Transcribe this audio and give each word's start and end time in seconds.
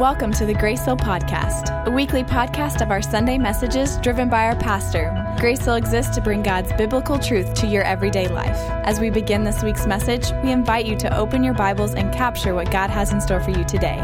Welcome 0.00 0.32
to 0.32 0.46
the 0.46 0.56
Grace 0.58 0.84
Hill 0.84 0.96
Podcast, 0.96 1.86
a 1.86 1.90
weekly 1.90 2.24
podcast 2.24 2.80
of 2.80 2.90
our 2.90 3.00
Sunday 3.00 3.38
messages 3.38 3.98
driven 3.98 4.28
by 4.28 4.46
our 4.46 4.56
pastor. 4.56 5.14
Grace 5.38 5.64
Hill 5.64 5.76
exists 5.76 6.16
to 6.16 6.20
bring 6.20 6.42
God's 6.42 6.72
biblical 6.72 7.18
truth 7.18 7.54
to 7.54 7.66
your 7.68 7.84
everyday 7.84 8.26
life. 8.26 8.56
As 8.84 8.98
we 8.98 9.10
begin 9.10 9.44
this 9.44 9.62
week's 9.62 9.86
message, 9.86 10.32
we 10.42 10.50
invite 10.50 10.86
you 10.86 10.96
to 10.96 11.16
open 11.16 11.44
your 11.44 11.54
Bibles 11.54 11.94
and 11.94 12.12
capture 12.12 12.54
what 12.54 12.72
God 12.72 12.90
has 12.90 13.12
in 13.12 13.20
store 13.20 13.40
for 13.40 13.50
you 13.50 13.62
today. 13.64 13.98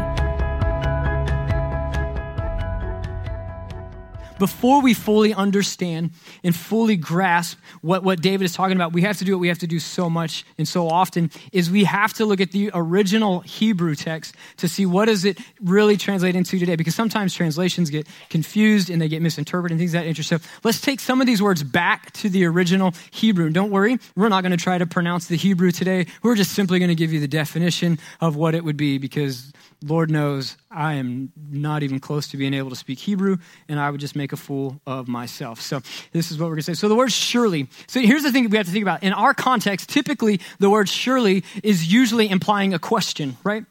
Before 4.39 4.81
we 4.81 4.93
fully 4.93 5.33
understand 5.33 6.11
and 6.43 6.55
fully 6.55 6.95
grasp 6.95 7.57
what, 7.81 8.03
what 8.03 8.21
David 8.21 8.45
is 8.45 8.53
talking 8.53 8.75
about, 8.75 8.93
we 8.93 9.01
have 9.01 9.17
to 9.17 9.25
do 9.25 9.33
what 9.33 9.41
we 9.41 9.47
have 9.47 9.59
to 9.59 9.67
do 9.67 9.79
so 9.79 10.09
much 10.09 10.45
and 10.57 10.67
so 10.67 10.87
often 10.87 11.31
is 11.51 11.69
we 11.69 11.83
have 11.83 12.13
to 12.13 12.25
look 12.25 12.41
at 12.41 12.51
the 12.51 12.71
original 12.73 13.41
Hebrew 13.41 13.95
text 13.95 14.35
to 14.57 14.67
see 14.67 14.85
what 14.85 15.05
does 15.05 15.25
it 15.25 15.39
really 15.61 15.97
translate 15.97 16.35
into 16.35 16.59
today. 16.59 16.75
Because 16.75 16.95
sometimes 16.95 17.33
translations 17.33 17.89
get 17.89 18.07
confused 18.29 18.89
and 18.89 19.01
they 19.01 19.07
get 19.07 19.21
misinterpreted 19.21 19.73
and 19.73 19.79
things 19.79 19.93
of 19.93 20.03
that. 20.03 20.23
So 20.23 20.39
let's 20.63 20.81
take 20.81 20.99
some 20.99 21.21
of 21.21 21.27
these 21.27 21.41
words 21.41 21.63
back 21.63 22.11
to 22.13 22.29
the 22.29 22.45
original 22.45 22.93
Hebrew. 23.11 23.49
Don't 23.49 23.71
worry, 23.71 23.97
we're 24.15 24.29
not 24.29 24.41
going 24.41 24.51
to 24.51 24.57
try 24.57 24.77
to 24.77 24.85
pronounce 24.85 25.27
the 25.27 25.37
Hebrew 25.37 25.71
today. 25.71 26.07
We're 26.23 26.35
just 26.35 26.53
simply 26.53 26.79
going 26.79 26.89
to 26.89 26.95
give 26.95 27.13
you 27.13 27.19
the 27.19 27.27
definition 27.27 27.99
of 28.21 28.35
what 28.35 28.55
it 28.55 28.63
would 28.63 28.77
be 28.77 28.97
because 28.97 29.51
Lord 29.83 30.09
knows 30.09 30.57
I 30.71 30.93
am 30.93 31.31
not 31.51 31.83
even 31.83 31.99
close 31.99 32.27
to 32.29 32.37
being 32.37 32.53
able 32.53 32.71
to 32.71 32.75
speak 32.75 32.99
Hebrew, 32.99 33.37
and 33.67 33.79
I 33.79 33.91
would 33.91 34.01
just 34.01 34.15
make 34.15 34.33
a 34.33 34.37
fool 34.37 34.81
of 34.87 35.07
myself. 35.07 35.61
So, 35.61 35.81
this 36.11 36.31
is 36.31 36.39
what 36.39 36.45
we're 36.45 36.55
going 36.55 36.63
to 36.63 36.63
say. 36.63 36.73
So, 36.73 36.89
the 36.89 36.95
word 36.95 37.11
surely. 37.11 37.67
So, 37.87 37.99
here's 37.99 38.23
the 38.23 38.31
thing 38.31 38.49
we 38.49 38.57
have 38.57 38.65
to 38.65 38.71
think 38.71 38.83
about. 38.83 39.03
In 39.03 39.13
our 39.13 39.33
context, 39.33 39.89
typically 39.89 40.39
the 40.59 40.69
word 40.69 40.89
surely 40.89 41.43
is 41.63 41.91
usually 41.91 42.29
implying 42.29 42.73
a 42.73 42.79
question, 42.79 43.37
right? 43.43 43.65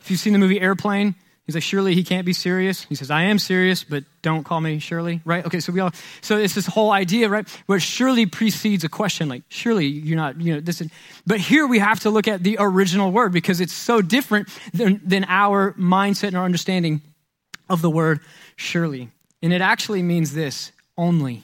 If 0.00 0.10
you've 0.10 0.20
seen 0.20 0.32
the 0.32 0.38
movie 0.38 0.60
Airplane, 0.60 1.14
He's 1.44 1.56
like, 1.56 1.64
surely 1.64 1.94
he 1.94 2.04
can't 2.04 2.24
be 2.24 2.32
serious. 2.32 2.84
He 2.84 2.94
says, 2.94 3.10
I 3.10 3.22
am 3.22 3.38
serious, 3.38 3.82
but 3.82 4.04
don't 4.22 4.44
call 4.44 4.60
me 4.60 4.78
Shirley, 4.78 5.20
right? 5.24 5.44
Okay, 5.44 5.58
so 5.58 5.72
we 5.72 5.80
all, 5.80 5.90
so 6.20 6.36
it's 6.36 6.54
this 6.54 6.66
whole 6.66 6.92
idea, 6.92 7.28
right, 7.28 7.48
where 7.66 7.80
surely 7.80 8.26
precedes 8.26 8.84
a 8.84 8.88
question, 8.88 9.28
like, 9.28 9.42
surely 9.48 9.86
you're 9.86 10.16
not, 10.16 10.40
you 10.40 10.54
know, 10.54 10.60
this. 10.60 10.80
Is, 10.80 10.88
but 11.26 11.40
here 11.40 11.66
we 11.66 11.80
have 11.80 11.98
to 12.00 12.10
look 12.10 12.28
at 12.28 12.44
the 12.44 12.58
original 12.60 13.10
word 13.10 13.32
because 13.32 13.60
it's 13.60 13.72
so 13.72 14.00
different 14.00 14.48
than, 14.72 15.00
than 15.04 15.24
our 15.28 15.72
mindset 15.72 16.28
and 16.28 16.36
our 16.36 16.44
understanding 16.44 17.02
of 17.68 17.82
the 17.82 17.90
word 17.90 18.20
surely. 18.54 19.08
And 19.42 19.52
it 19.52 19.60
actually 19.60 20.02
means 20.02 20.34
this 20.34 20.70
only. 20.96 21.42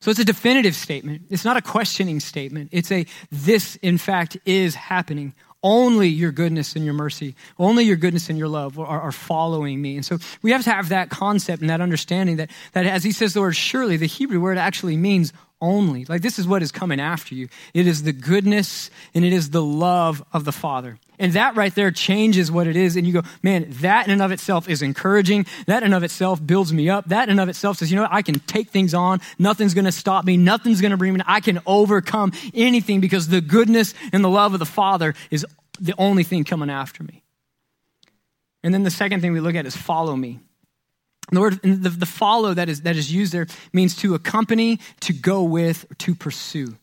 So 0.00 0.10
it's 0.10 0.20
a 0.20 0.24
definitive 0.26 0.74
statement. 0.74 1.22
It's 1.30 1.46
not 1.46 1.56
a 1.56 1.62
questioning 1.62 2.20
statement. 2.20 2.68
It's 2.72 2.92
a 2.92 3.06
this, 3.32 3.76
in 3.76 3.96
fact, 3.96 4.36
is 4.44 4.74
happening. 4.74 5.32
Only 5.64 6.08
your 6.08 6.30
goodness 6.30 6.76
and 6.76 6.84
your 6.84 6.92
mercy, 6.92 7.34
only 7.58 7.84
your 7.84 7.96
goodness 7.96 8.28
and 8.28 8.38
your 8.38 8.48
love 8.48 8.78
are, 8.78 8.86
are, 8.86 9.10
following 9.10 9.80
me. 9.80 9.96
And 9.96 10.04
so 10.04 10.18
we 10.42 10.50
have 10.50 10.62
to 10.64 10.70
have 10.70 10.90
that 10.90 11.08
concept 11.08 11.62
and 11.62 11.70
that 11.70 11.80
understanding 11.80 12.36
that, 12.36 12.50
that 12.74 12.84
as 12.84 13.02
he 13.02 13.12
says 13.12 13.32
the 13.32 13.40
word 13.40 13.56
surely, 13.56 13.96
the 13.96 14.04
Hebrew 14.04 14.40
word 14.40 14.58
actually 14.58 14.98
means 14.98 15.32
only. 15.62 16.04
Like 16.04 16.20
this 16.20 16.38
is 16.38 16.46
what 16.46 16.62
is 16.62 16.70
coming 16.70 17.00
after 17.00 17.34
you. 17.34 17.48
It 17.72 17.86
is 17.86 18.02
the 18.02 18.12
goodness 18.12 18.90
and 19.14 19.24
it 19.24 19.32
is 19.32 19.50
the 19.50 19.62
love 19.62 20.22
of 20.34 20.44
the 20.44 20.52
Father. 20.52 20.98
And 21.18 21.32
that 21.34 21.56
right 21.56 21.74
there 21.74 21.90
changes 21.90 22.50
what 22.50 22.66
it 22.66 22.76
is. 22.76 22.96
And 22.96 23.06
you 23.06 23.12
go, 23.12 23.22
man, 23.42 23.66
that 23.80 24.06
in 24.06 24.12
and 24.12 24.22
of 24.22 24.32
itself 24.32 24.68
is 24.68 24.82
encouraging. 24.82 25.46
That 25.66 25.82
in 25.82 25.86
and 25.86 25.94
of 25.94 26.02
itself 26.02 26.44
builds 26.44 26.72
me 26.72 26.88
up. 26.88 27.08
That 27.08 27.24
in 27.24 27.30
and 27.32 27.40
of 27.40 27.48
itself 27.48 27.78
says, 27.78 27.90
you 27.90 27.96
know 27.96 28.02
what? 28.02 28.12
I 28.12 28.22
can 28.22 28.40
take 28.40 28.70
things 28.70 28.94
on. 28.94 29.20
Nothing's 29.38 29.74
going 29.74 29.84
to 29.84 29.92
stop 29.92 30.24
me. 30.24 30.36
Nothing's 30.36 30.80
going 30.80 30.90
to 30.90 30.96
bring 30.96 31.14
me. 31.14 31.20
I 31.26 31.40
can 31.40 31.60
overcome 31.66 32.32
anything 32.52 33.00
because 33.00 33.28
the 33.28 33.40
goodness 33.40 33.94
and 34.12 34.24
the 34.24 34.28
love 34.28 34.52
of 34.54 34.58
the 34.58 34.66
Father 34.66 35.14
is 35.30 35.46
the 35.80 35.94
only 35.98 36.24
thing 36.24 36.44
coming 36.44 36.70
after 36.70 37.02
me. 37.02 37.22
And 38.62 38.72
then 38.72 38.82
the 38.82 38.90
second 38.90 39.20
thing 39.20 39.32
we 39.32 39.40
look 39.40 39.54
at 39.54 39.66
is 39.66 39.76
follow 39.76 40.16
me. 40.16 40.40
The 41.30 41.40
word, 41.40 41.60
the, 41.62 41.90
the 41.90 42.06
follow 42.06 42.54
that 42.54 42.68
is, 42.68 42.82
that 42.82 42.96
is 42.96 43.12
used 43.12 43.32
there 43.32 43.46
means 43.72 43.96
to 43.96 44.14
accompany, 44.14 44.80
to 45.00 45.12
go 45.12 45.42
with, 45.42 45.86
to 45.98 46.14
pursue. 46.14 46.76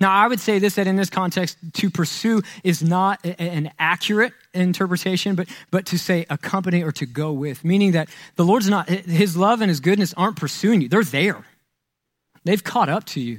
Now, 0.00 0.12
I 0.12 0.26
would 0.26 0.40
say 0.40 0.58
this 0.58 0.74
that 0.74 0.86
in 0.86 0.96
this 0.96 1.10
context, 1.10 1.56
to 1.74 1.90
pursue 1.90 2.42
is 2.62 2.82
not 2.82 3.24
an 3.24 3.70
accurate 3.78 4.32
interpretation, 4.52 5.34
but, 5.34 5.48
but 5.70 5.86
to 5.86 5.98
say 5.98 6.26
accompany 6.30 6.82
or 6.82 6.92
to 6.92 7.06
go 7.06 7.32
with, 7.32 7.64
meaning 7.64 7.92
that 7.92 8.08
the 8.36 8.44
Lord's 8.44 8.68
not, 8.68 8.88
his 8.88 9.36
love 9.36 9.60
and 9.60 9.68
his 9.68 9.80
goodness 9.80 10.14
aren't 10.14 10.36
pursuing 10.36 10.80
you, 10.80 10.88
they're 10.88 11.04
there. 11.04 11.44
They've 12.44 12.62
caught 12.62 12.88
up 12.88 13.04
to 13.06 13.20
you 13.20 13.38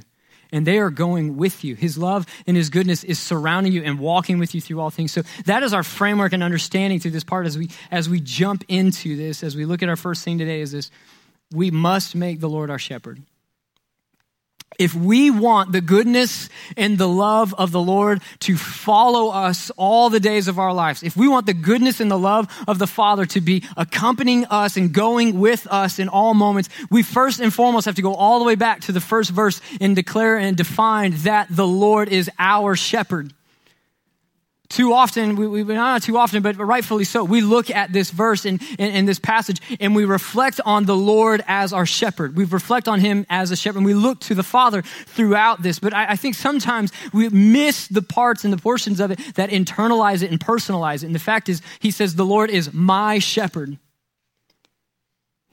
and 0.52 0.66
they 0.66 0.78
are 0.78 0.90
going 0.90 1.36
with 1.36 1.64
you. 1.64 1.74
His 1.74 1.98
love 1.98 2.26
and 2.46 2.56
his 2.56 2.70
goodness 2.70 3.04
is 3.04 3.18
surrounding 3.18 3.72
you 3.72 3.82
and 3.82 3.98
walking 3.98 4.38
with 4.38 4.54
you 4.54 4.60
through 4.60 4.80
all 4.80 4.90
things. 4.90 5.12
So 5.12 5.22
that 5.44 5.62
is 5.62 5.72
our 5.72 5.82
framework 5.82 6.32
and 6.32 6.42
understanding 6.42 7.00
through 7.00 7.10
this 7.12 7.24
part 7.24 7.46
as 7.46 7.58
we 7.58 7.70
as 7.90 8.08
we 8.08 8.20
jump 8.20 8.64
into 8.68 9.16
this, 9.16 9.42
as 9.42 9.56
we 9.56 9.64
look 9.64 9.82
at 9.82 9.88
our 9.88 9.96
first 9.96 10.24
thing 10.24 10.38
today 10.38 10.60
is 10.60 10.72
this 10.72 10.90
we 11.52 11.70
must 11.70 12.14
make 12.14 12.40
the 12.40 12.48
Lord 12.48 12.70
our 12.70 12.78
shepherd. 12.78 13.22
If 14.78 14.94
we 14.94 15.30
want 15.30 15.72
the 15.72 15.80
goodness 15.80 16.50
and 16.76 16.98
the 16.98 17.08
love 17.08 17.54
of 17.54 17.72
the 17.72 17.80
Lord 17.80 18.20
to 18.40 18.56
follow 18.56 19.30
us 19.30 19.70
all 19.76 20.10
the 20.10 20.20
days 20.20 20.48
of 20.48 20.58
our 20.58 20.74
lives, 20.74 21.02
if 21.02 21.16
we 21.16 21.28
want 21.28 21.46
the 21.46 21.54
goodness 21.54 22.00
and 22.00 22.10
the 22.10 22.18
love 22.18 22.46
of 22.68 22.78
the 22.78 22.86
Father 22.86 23.24
to 23.26 23.40
be 23.40 23.64
accompanying 23.76 24.44
us 24.46 24.76
and 24.76 24.92
going 24.92 25.40
with 25.40 25.66
us 25.70 25.98
in 25.98 26.08
all 26.08 26.34
moments, 26.34 26.68
we 26.90 27.02
first 27.02 27.40
and 27.40 27.54
foremost 27.54 27.86
have 27.86 27.94
to 27.94 28.02
go 28.02 28.14
all 28.14 28.38
the 28.38 28.44
way 28.44 28.54
back 28.54 28.82
to 28.82 28.92
the 28.92 29.00
first 29.00 29.30
verse 29.30 29.60
and 29.80 29.96
declare 29.96 30.36
and 30.36 30.56
define 30.56 31.12
that 31.18 31.48
the 31.50 31.66
Lord 31.66 32.10
is 32.10 32.30
our 32.38 32.76
shepherd. 32.76 33.32
Too 34.68 34.92
often, 34.92 35.36
we, 35.36 35.46
we, 35.46 35.62
not 35.62 36.02
too 36.02 36.18
often, 36.18 36.42
but 36.42 36.56
rightfully 36.56 37.04
so, 37.04 37.22
we 37.24 37.40
look 37.40 37.70
at 37.70 37.92
this 37.92 38.10
verse 38.10 38.44
and, 38.44 38.60
in 38.78 39.06
this 39.06 39.18
passage 39.18 39.60
and 39.80 39.94
we 39.94 40.04
reflect 40.04 40.60
on 40.64 40.84
the 40.84 40.96
Lord 40.96 41.44
as 41.46 41.72
our 41.72 41.86
shepherd. 41.86 42.36
We 42.36 42.44
reflect 42.44 42.88
on 42.88 43.00
him 43.00 43.26
as 43.30 43.50
a 43.50 43.56
shepherd 43.56 43.78
and 43.78 43.86
we 43.86 43.94
look 43.94 44.20
to 44.20 44.34
the 44.34 44.42
Father 44.42 44.82
throughout 44.82 45.62
this. 45.62 45.78
But 45.78 45.94
I, 45.94 46.12
I 46.12 46.16
think 46.16 46.34
sometimes 46.34 46.92
we 47.12 47.28
miss 47.28 47.86
the 47.88 48.02
parts 48.02 48.44
and 48.44 48.52
the 48.52 48.58
portions 48.58 48.98
of 48.98 49.10
it 49.10 49.20
that 49.36 49.50
internalize 49.50 50.22
it 50.22 50.30
and 50.30 50.40
personalize 50.40 51.02
it. 51.02 51.06
And 51.06 51.14
the 51.14 51.20
fact 51.20 51.48
is, 51.48 51.62
he 51.80 51.90
says, 51.90 52.14
the 52.14 52.24
Lord 52.24 52.50
is 52.50 52.72
my 52.72 53.18
shepherd. 53.18 53.78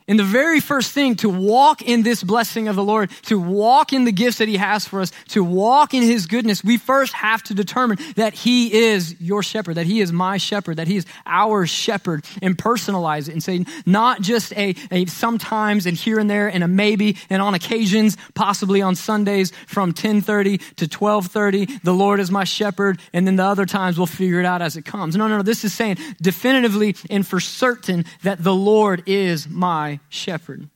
And 0.07 0.19
the 0.19 0.23
very 0.23 0.59
first 0.59 0.91
thing 0.91 1.15
to 1.17 1.29
walk 1.29 1.81
in 1.81 2.03
this 2.03 2.23
blessing 2.23 2.67
of 2.67 2.75
the 2.75 2.83
Lord, 2.83 3.09
to 3.23 3.39
walk 3.39 3.93
in 3.93 4.03
the 4.03 4.11
gifts 4.11 4.37
that 4.39 4.47
He 4.47 4.57
has 4.57 4.85
for 4.85 4.99
us, 4.99 5.11
to 5.29 5.43
walk 5.43 5.93
in 5.93 6.03
His 6.03 6.25
goodness, 6.25 6.63
we 6.63 6.77
first 6.77 7.13
have 7.13 7.41
to 7.43 7.53
determine 7.53 7.97
that 8.15 8.33
He 8.33 8.73
is 8.73 9.19
your 9.21 9.43
shepherd, 9.43 9.75
that 9.75 9.85
He 9.85 10.01
is 10.01 10.11
my 10.11 10.37
shepherd, 10.37 10.77
that 10.77 10.87
He 10.87 10.97
is 10.97 11.05
our 11.25 11.65
shepherd, 11.65 12.25
and 12.41 12.57
personalize 12.57 13.29
it 13.29 13.33
and 13.33 13.43
say, 13.43 13.65
not 13.85 14.21
just 14.21 14.51
a, 14.53 14.75
a 14.91 15.05
sometimes 15.05 15.85
and 15.85 15.95
here 15.95 16.19
and 16.19 16.29
there 16.29 16.49
and 16.49 16.63
a 16.63 16.67
maybe 16.67 17.17
and 17.29 17.41
on 17.41 17.53
occasions, 17.53 18.17
possibly 18.33 18.81
on 18.81 18.95
Sundays 18.95 19.51
from 19.67 19.89
1030 19.89 20.57
to 20.57 20.85
1230, 20.85 21.79
the 21.83 21.93
Lord 21.93 22.19
is 22.19 22.29
my 22.29 22.43
shepherd, 22.43 22.99
and 23.13 23.25
then 23.25 23.37
the 23.37 23.43
other 23.43 23.65
times 23.65 23.97
we'll 23.97 24.07
figure 24.07 24.39
it 24.39 24.45
out 24.45 24.61
as 24.61 24.75
it 24.75 24.83
comes. 24.83 25.15
No, 25.15 25.27
no, 25.27 25.37
no. 25.37 25.43
This 25.43 25.63
is 25.63 25.73
saying 25.73 25.97
definitively 26.21 26.95
and 27.09 27.25
for 27.25 27.39
certain 27.39 28.05
that 28.23 28.43
the 28.43 28.53
Lord 28.53 29.03
is 29.05 29.47
my 29.47 29.92
shepherd. 30.09 30.69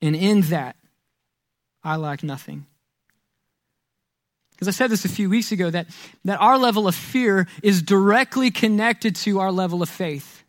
And 0.00 0.16
in 0.16 0.42
that, 0.42 0.76
I 1.84 1.96
lack 1.96 2.22
nothing. 2.22 2.66
Because 4.52 4.68
I 4.68 4.70
said 4.70 4.90
this 4.90 5.04
a 5.04 5.08
few 5.08 5.28
weeks 5.28 5.50
ago 5.50 5.70
that, 5.70 5.88
that 6.24 6.40
our 6.40 6.56
level 6.56 6.86
of 6.86 6.94
fear 6.94 7.48
is 7.62 7.82
directly 7.82 8.50
connected 8.50 9.16
to 9.16 9.40
our 9.40 9.50
level 9.50 9.82
of 9.82 9.88
faith. 9.88 10.44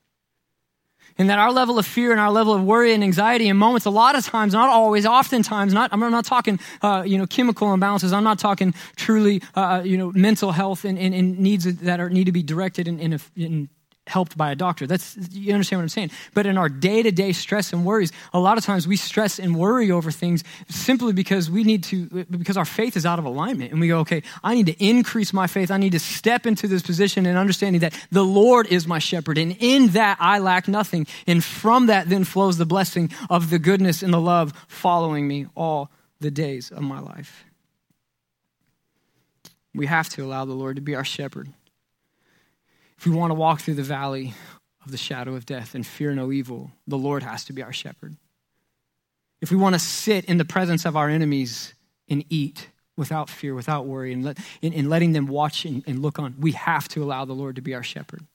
And 1.17 1.29
that 1.29 1.37
our 1.37 1.51
level 1.51 1.77
of 1.77 1.85
fear 1.85 2.11
and 2.11 2.19
our 2.19 2.31
level 2.31 2.53
of 2.53 2.63
worry 2.63 2.93
and 2.93 3.03
anxiety 3.03 3.47
in 3.47 3.57
moments, 3.57 3.85
a 3.85 3.91
lot 3.91 4.15
of 4.15 4.25
times, 4.25 4.53
not 4.53 4.69
always, 4.69 5.05
oftentimes, 5.05 5.73
not, 5.73 5.91
I'm 5.93 5.99
not 5.99 6.25
talking, 6.25 6.59
uh, 6.81 7.03
you 7.05 7.17
know, 7.17 7.27
chemical 7.27 7.67
imbalances. 7.67 8.13
I'm 8.13 8.23
not 8.23 8.39
talking 8.39 8.73
truly, 8.95 9.41
uh, 9.53 9.83
you 9.85 9.97
know, 9.97 10.11
mental 10.11 10.51
health 10.51 10.85
and, 10.85 10.97
and, 10.97 11.13
and, 11.13 11.37
needs 11.37 11.65
that 11.65 11.99
are, 11.99 12.09
need 12.09 12.25
to 12.25 12.31
be 12.31 12.41
directed 12.41 12.87
in, 12.87 12.99
in, 12.99 13.13
a, 13.13 13.19
in 13.35 13.69
helped 14.05 14.37
by 14.37 14.51
a 14.51 14.55
doctor. 14.55 14.85
That's 14.85 15.15
you 15.31 15.53
understand 15.53 15.79
what 15.79 15.83
I'm 15.83 15.89
saying. 15.89 16.11
But 16.33 16.45
in 16.45 16.57
our 16.57 16.67
day-to-day 16.67 17.31
stress 17.31 17.71
and 17.71 17.85
worries, 17.85 18.11
a 18.33 18.39
lot 18.39 18.57
of 18.57 18.65
times 18.65 18.85
we 18.85 18.97
stress 18.97 19.39
and 19.39 19.55
worry 19.55 19.91
over 19.91 20.11
things 20.11 20.43
simply 20.67 21.13
because 21.13 21.49
we 21.49 21.63
need 21.63 21.83
to 21.85 22.25
because 22.25 22.57
our 22.57 22.65
faith 22.65 22.97
is 22.97 23.05
out 23.05 23.17
of 23.17 23.25
alignment 23.25 23.71
and 23.71 23.79
we 23.79 23.87
go, 23.87 23.99
"Okay, 23.99 24.23
I 24.43 24.55
need 24.55 24.65
to 24.65 24.85
increase 24.85 25.31
my 25.31 25.47
faith. 25.47 25.71
I 25.71 25.77
need 25.77 25.93
to 25.93 25.99
step 25.99 26.45
into 26.45 26.67
this 26.67 26.81
position 26.81 27.25
and 27.25 27.37
understanding 27.37 27.79
that 27.79 27.93
the 28.11 28.25
Lord 28.25 28.67
is 28.67 28.85
my 28.85 28.99
shepherd 28.99 29.37
and 29.37 29.55
in 29.59 29.87
that 29.89 30.17
I 30.19 30.39
lack 30.39 30.67
nothing." 30.67 31.07
And 31.25 31.41
from 31.41 31.85
that 31.87 32.09
then 32.09 32.25
flows 32.25 32.57
the 32.57 32.65
blessing 32.65 33.09
of 33.29 33.49
the 33.49 33.59
goodness 33.59 34.03
and 34.03 34.13
the 34.13 34.19
love 34.19 34.53
following 34.67 35.27
me 35.27 35.47
all 35.55 35.89
the 36.19 36.31
days 36.31 36.71
of 36.71 36.81
my 36.81 36.99
life. 36.99 37.45
We 39.73 39.87
have 39.87 40.09
to 40.09 40.25
allow 40.25 40.43
the 40.45 40.53
Lord 40.53 40.75
to 40.75 40.81
be 40.81 40.93
our 40.93 41.05
shepherd. 41.05 41.53
If 43.03 43.09
we 43.09 43.17
want 43.17 43.31
to 43.31 43.35
walk 43.35 43.59
through 43.59 43.73
the 43.73 43.83
valley 43.83 44.33
of 44.85 44.91
the 44.91 44.97
shadow 44.97 45.35
of 45.35 45.45
death 45.45 45.75
and 45.75 45.85
fear 45.85 46.15
no 46.15 46.31
evil, 46.31 46.71
the 46.87 46.97
Lord 46.97 47.21
has 47.21 47.43
to 47.43 47.51
be 47.51 47.61
our 47.61 47.73
shepherd. 47.73 48.15
if 49.41 49.51
we 49.51 49.57
want 49.57 49.75
to 49.75 49.79
sit 49.79 50.23
in 50.23 50.37
the 50.37 50.45
presence 50.45 50.85
of 50.85 50.95
our 50.95 51.09
enemies 51.09 51.73
and 52.07 52.23
eat 52.29 52.69
without 52.95 53.29
fear, 53.29 53.53
without 53.55 53.87
worry, 53.87 54.13
and, 54.13 54.23
let, 54.23 54.37
and, 54.61 54.73
and 54.73 54.89
letting 54.89 55.11
them 55.11 55.27
watch 55.27 55.65
and, 55.65 55.83
and 55.85 56.01
look 56.01 56.17
on, 56.17 56.35
we 56.39 56.53
have 56.53 56.87
to 56.87 57.03
allow 57.03 57.25
the 57.25 57.33
Lord 57.33 57.57
to 57.57 57.61
be 57.61 57.73
our 57.73 57.83
shepherd. 57.83 58.25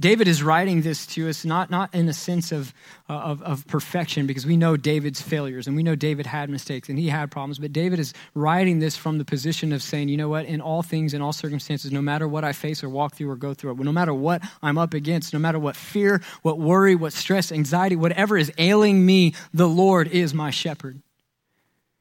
David 0.00 0.28
is 0.28 0.42
writing 0.42 0.82
this 0.82 1.06
to 1.06 1.28
us 1.28 1.44
not, 1.44 1.70
not 1.70 1.92
in 1.92 2.08
a 2.08 2.12
sense 2.12 2.52
of, 2.52 2.72
uh, 3.08 3.14
of, 3.14 3.42
of, 3.42 3.66
perfection, 3.66 4.28
because 4.28 4.46
we 4.46 4.56
know 4.56 4.76
David's 4.76 5.20
failures 5.20 5.66
and 5.66 5.74
we 5.74 5.82
know 5.82 5.96
David 5.96 6.24
had 6.24 6.48
mistakes 6.50 6.88
and 6.88 6.98
he 6.98 7.08
had 7.08 7.32
problems, 7.32 7.58
but 7.58 7.72
David 7.72 7.98
is 7.98 8.14
writing 8.34 8.78
this 8.78 8.96
from 8.96 9.18
the 9.18 9.24
position 9.24 9.72
of 9.72 9.82
saying, 9.82 10.08
you 10.08 10.16
know 10.16 10.28
what, 10.28 10.46
in 10.46 10.60
all 10.60 10.82
things, 10.82 11.14
in 11.14 11.22
all 11.22 11.32
circumstances, 11.32 11.90
no 11.90 12.00
matter 12.00 12.28
what 12.28 12.44
I 12.44 12.52
face 12.52 12.84
or 12.84 12.88
walk 12.88 13.16
through 13.16 13.30
or 13.30 13.36
go 13.36 13.54
through, 13.54 13.74
no 13.74 13.92
matter 13.92 14.14
what 14.14 14.42
I'm 14.62 14.78
up 14.78 14.94
against, 14.94 15.32
no 15.32 15.40
matter 15.40 15.58
what 15.58 15.74
fear, 15.74 16.22
what 16.42 16.58
worry, 16.58 16.94
what 16.94 17.12
stress, 17.12 17.50
anxiety, 17.50 17.96
whatever 17.96 18.38
is 18.38 18.52
ailing 18.56 19.04
me, 19.04 19.34
the 19.52 19.68
Lord 19.68 20.06
is 20.08 20.32
my 20.32 20.50
shepherd. 20.50 21.02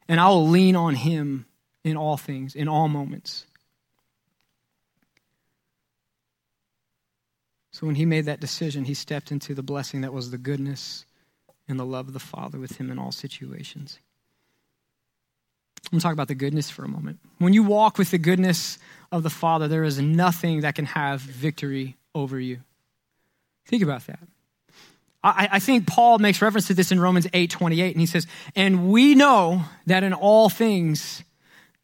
And 0.07 0.19
I 0.19 0.29
will 0.29 0.47
lean 0.47 0.75
on 0.75 0.95
him 0.95 1.47
in 1.83 1.97
all 1.97 2.17
things, 2.17 2.55
in 2.55 2.67
all 2.67 2.87
moments. 2.87 3.45
So 7.77 7.85
when 7.85 7.93
he 7.93 8.07
made 8.07 8.25
that 8.25 8.39
decision, 8.39 8.85
he 8.85 8.95
stepped 8.95 9.31
into 9.31 9.53
the 9.53 9.61
blessing 9.61 10.01
that 10.01 10.11
was 10.11 10.31
the 10.31 10.39
goodness 10.39 11.05
and 11.67 11.79
the 11.79 11.85
love 11.85 12.07
of 12.07 12.13
the 12.13 12.19
Father 12.19 12.57
with 12.57 12.77
him 12.77 12.89
in 12.89 12.97
all 12.97 13.11
situations. 13.11 13.99
I'm 15.93 15.99
talk 15.99 16.11
about 16.11 16.27
the 16.27 16.33
goodness 16.33 16.71
for 16.71 16.83
a 16.83 16.87
moment. 16.87 17.19
When 17.37 17.53
you 17.53 17.61
walk 17.61 17.99
with 17.99 18.09
the 18.09 18.17
goodness 18.17 18.79
of 19.11 19.21
the 19.21 19.29
Father, 19.29 19.67
there 19.67 19.83
is 19.83 19.99
nothing 19.99 20.61
that 20.61 20.73
can 20.73 20.85
have 20.85 21.21
victory 21.21 21.97
over 22.15 22.39
you. 22.39 22.61
Think 23.67 23.83
about 23.83 24.07
that. 24.07 24.21
I, 25.23 25.47
I 25.51 25.59
think 25.59 25.85
Paul 25.85 26.17
makes 26.17 26.41
reference 26.41 26.65
to 26.67 26.73
this 26.73 26.91
in 26.91 26.99
Romans 26.99 27.27
8 27.31 27.51
28, 27.51 27.91
and 27.91 28.01
he 28.01 28.07
says, 28.07 28.25
And 28.55 28.89
we 28.89 29.13
know 29.13 29.65
that 29.85 30.01
in 30.03 30.13
all 30.13 30.49
things 30.49 31.23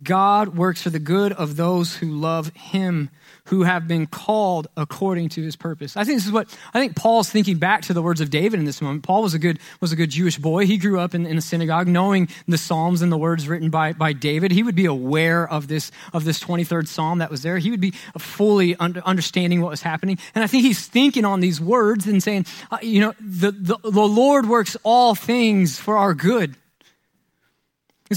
God 0.02 0.58
works 0.58 0.82
for 0.82 0.90
the 0.90 0.98
good 0.98 1.34
of 1.34 1.56
those 1.56 1.98
who 1.98 2.08
love 2.08 2.52
him 2.56 3.12
who 3.46 3.64
have 3.64 3.88
been 3.88 4.08
called 4.08 4.68
according 4.78 5.30
to 5.30 5.42
his 5.42 5.56
purpose. 5.56 5.98
I 5.98 6.04
think 6.04 6.18
this 6.18 6.26
is 6.26 6.32
what 6.32 6.48
I 6.74 6.80
think 6.80 6.96
Paul's 6.96 7.30
thinking 7.30 7.58
back 7.58 7.82
to 7.84 7.94
the 7.94 8.02
words 8.02 8.22
of 8.22 8.30
David 8.30 8.60
in 8.60 8.66
this 8.66 8.82
moment. 8.82 9.04
Paul 9.04 9.22
was 9.22 9.34
a 9.34 9.40
good 9.40 9.60
was 9.82 9.92
a 9.92 9.96
good 9.96 10.10
Jewish 10.10 10.38
boy. 10.38 10.66
He 10.66 10.78
grew 10.78 11.00
up 11.00 11.14
in, 11.14 11.26
in 11.26 11.38
a 11.38 11.42
synagogue, 11.42 11.88
knowing 11.88 12.30
the 12.48 12.58
Psalms 12.58 13.02
and 13.02 13.12
the 13.12 13.18
words 13.18 13.48
written 13.48 13.70
by, 13.70 13.94
by 13.94 14.14
David. 14.14 14.52
He 14.52 14.64
would 14.64 14.76
be 14.76 14.86
aware 14.86 15.48
of 15.48 15.68
this 15.68 15.92
of 16.14 16.24
this 16.24 16.40
23rd 16.40 16.88
Psalm 16.88 17.20
that 17.20 17.30
was 17.30 17.42
there. 17.42 17.58
He 17.58 17.72
would 17.72 17.82
be 17.82 17.92
fully 18.18 18.76
under, 18.78 19.02
understanding 19.06 19.62
what 19.62 19.72
was 19.72 19.82
happening. 19.82 20.18
And 20.36 20.44
I 20.44 20.48
think 20.48 20.64
he's 20.64 20.88
thinking 20.88 21.26
on 21.26 21.42
these 21.42 21.60
words 21.60 22.08
and 22.08 22.24
saying, 22.24 22.46
uh, 22.72 22.78
you 22.82 23.02
know, 23.02 23.14
the, 23.20 23.52
the, 23.52 23.78
the 23.84 23.90
Lord 23.90 24.48
works 24.48 24.78
all 24.84 25.16
things 25.16 25.80
for 25.80 25.98
our 25.98 26.14
good. 26.14 26.56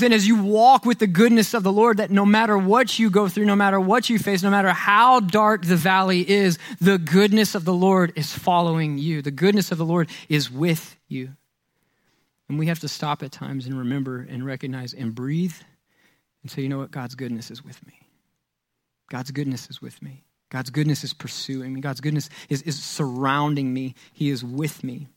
And 0.03 0.15
as 0.15 0.27
you 0.27 0.43
walk 0.43 0.85
with 0.85 0.99
the 0.99 1.07
goodness 1.07 1.55
of 1.55 1.63
the 1.63 1.73
Lord, 1.73 1.99
that 1.99 2.11
no 2.11 2.25
matter 2.25 2.57
what 2.57 2.99
you 2.99 3.11
go 3.11 3.29
through, 3.29 3.45
no 3.45 3.57
matter 3.57 3.79
what 3.81 4.09
you 4.09 4.19
face, 4.19 4.43
no 4.43 4.51
matter 4.51 4.71
how 4.71 5.21
dark 5.21 5.65
the 5.65 5.77
valley 5.77 6.29
is, 6.29 6.59
the 6.81 6.99
goodness 6.99 7.55
of 7.55 7.65
the 7.65 7.75
Lord 7.75 8.13
is 8.17 8.33
following 8.33 8.99
you. 8.99 9.23
The 9.23 9.31
goodness 9.31 9.73
of 9.73 9.79
the 9.79 9.85
Lord 9.85 10.09
is 10.29 10.51
with 10.51 10.97
you. 11.09 11.31
And 12.49 12.59
we 12.59 12.67
have 12.67 12.81
to 12.81 12.89
stop 12.89 13.23
at 13.23 13.33
times 13.33 13.67
and 13.67 13.77
remember 13.77 14.27
and 14.29 14.47
recognize 14.47 14.95
and 14.95 15.15
breathe 15.15 15.55
and 16.43 16.51
say, 16.51 16.63
you 16.63 16.69
know 16.69 16.79
what? 16.79 16.91
God's 16.91 17.15
goodness 17.15 17.51
is 17.51 17.65
with 17.65 17.85
me. 17.87 17.95
God's 19.11 19.31
goodness 19.31 19.69
is 19.69 19.83
with 19.83 20.01
me. 20.03 20.25
God's 20.51 20.71
goodness 20.71 21.03
is 21.03 21.13
pursuing 21.13 21.75
me. 21.75 21.81
God's 21.81 22.01
goodness 22.01 22.31
is, 22.49 22.63
is 22.63 22.81
surrounding 22.81 23.73
me. 23.73 23.95
He 24.13 24.31
is 24.31 24.45
with 24.45 24.85
me. 24.85 25.09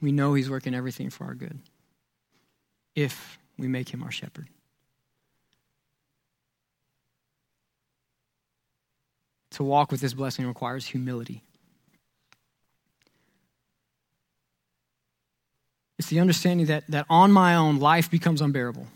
We 0.00 0.12
know 0.12 0.34
He's 0.34 0.50
working 0.50 0.74
everything 0.74 1.10
for 1.10 1.24
our 1.24 1.34
good 1.34 1.58
if 2.94 3.38
we 3.58 3.68
make 3.68 3.88
Him 3.88 4.02
our 4.02 4.10
shepherd. 4.10 4.48
To 9.52 9.64
walk 9.64 9.90
with 9.90 10.00
this 10.00 10.12
blessing 10.12 10.46
requires 10.46 10.86
humility. 10.86 11.42
It's 15.98 16.08
the 16.08 16.20
understanding 16.20 16.66
that, 16.66 16.84
that 16.88 17.06
on 17.08 17.32
my 17.32 17.54
own, 17.54 17.78
life 17.78 18.10
becomes 18.10 18.42
unbearable. 18.42 18.86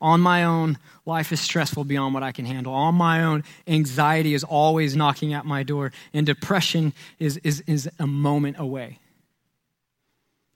On 0.00 0.20
my 0.20 0.44
own, 0.44 0.78
life 1.06 1.32
is 1.32 1.40
stressful 1.40 1.84
beyond 1.84 2.12
what 2.12 2.22
I 2.22 2.32
can 2.32 2.44
handle. 2.44 2.74
On 2.74 2.94
my 2.94 3.22
own, 3.22 3.44
anxiety 3.66 4.34
is 4.34 4.42
always 4.42 4.96
knocking 4.96 5.32
at 5.32 5.46
my 5.46 5.62
door, 5.62 5.92
and 6.12 6.26
depression 6.26 6.92
is, 7.18 7.38
is, 7.38 7.62
is 7.66 7.88
a 7.98 8.06
moment 8.06 8.58
away. 8.58 8.98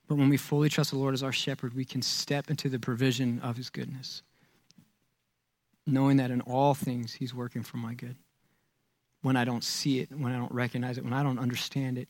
But 0.09 0.17
when 0.17 0.27
we 0.27 0.37
fully 0.37 0.69
trust 0.69 0.89
the 0.89 0.97
Lord 0.97 1.13
as 1.13 1.21
our 1.21 1.31
shepherd, 1.31 1.75
we 1.75 1.85
can 1.85 2.01
step 2.01 2.49
into 2.49 2.67
the 2.67 2.79
provision 2.79 3.39
of 3.41 3.57
his 3.57 3.69
goodness, 3.69 4.23
knowing 5.85 6.17
that 6.17 6.31
in 6.31 6.41
all 6.41 6.73
things 6.73 7.13
he's 7.13 7.33
working 7.33 7.61
for 7.61 7.77
my 7.77 7.93
good. 7.93 8.15
When 9.21 9.37
I 9.37 9.45
don't 9.45 9.63
see 9.63 9.99
it, 9.99 10.09
when 10.11 10.33
I 10.33 10.37
don't 10.37 10.51
recognize 10.51 10.97
it, 10.97 11.03
when 11.03 11.13
I 11.13 11.21
don't 11.21 11.37
understand 11.37 11.99
it, 11.99 12.09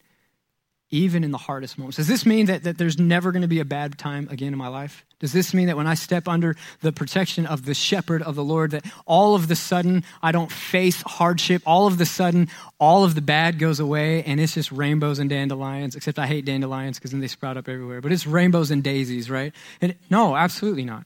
even 0.91 1.23
in 1.23 1.31
the 1.31 1.37
hardest 1.37 1.77
moments. 1.77 1.97
Does 1.97 2.07
this 2.07 2.25
mean 2.25 2.47
that, 2.47 2.63
that 2.63 2.77
there's 2.77 2.97
never 2.97 3.31
going 3.31 3.43
to 3.43 3.47
be 3.47 3.59
a 3.59 3.65
bad 3.65 3.97
time 3.97 4.27
again 4.31 4.53
in 4.53 4.57
my 4.57 4.67
life? 4.67 5.05
Does 5.19 5.33
this 5.33 5.53
mean 5.53 5.67
that 5.67 5.77
when 5.77 5.85
I 5.85 5.93
step 5.93 6.27
under 6.27 6.55
the 6.81 6.91
protection 6.91 7.45
of 7.45 7.65
the 7.65 7.73
shepherd 7.73 8.21
of 8.23 8.35
the 8.35 8.43
Lord, 8.43 8.71
that 8.71 8.85
all 9.05 9.35
of 9.35 9.47
the 9.47 9.55
sudden 9.55 10.03
I 10.23 10.31
don't 10.31 10.51
face 10.51 11.01
hardship? 11.01 11.61
All 11.65 11.87
of 11.87 11.97
the 11.97 12.05
sudden, 12.05 12.47
all 12.79 13.03
of 13.03 13.15
the 13.15 13.21
bad 13.21 13.59
goes 13.59 13.79
away 13.79 14.23
and 14.23 14.39
it's 14.39 14.55
just 14.55 14.71
rainbows 14.71 15.19
and 15.19 15.29
dandelions, 15.29 15.95
except 15.95 16.17
I 16.17 16.25
hate 16.25 16.45
dandelions 16.45 16.97
because 16.97 17.11
then 17.11 17.19
they 17.19 17.27
sprout 17.27 17.57
up 17.57 17.67
everywhere. 17.67 18.01
But 18.01 18.11
it's 18.11 18.25
rainbows 18.25 18.71
and 18.71 18.83
daisies, 18.83 19.29
right? 19.29 19.53
And 19.81 19.95
no, 20.09 20.35
absolutely 20.35 20.85
not. 20.85 21.05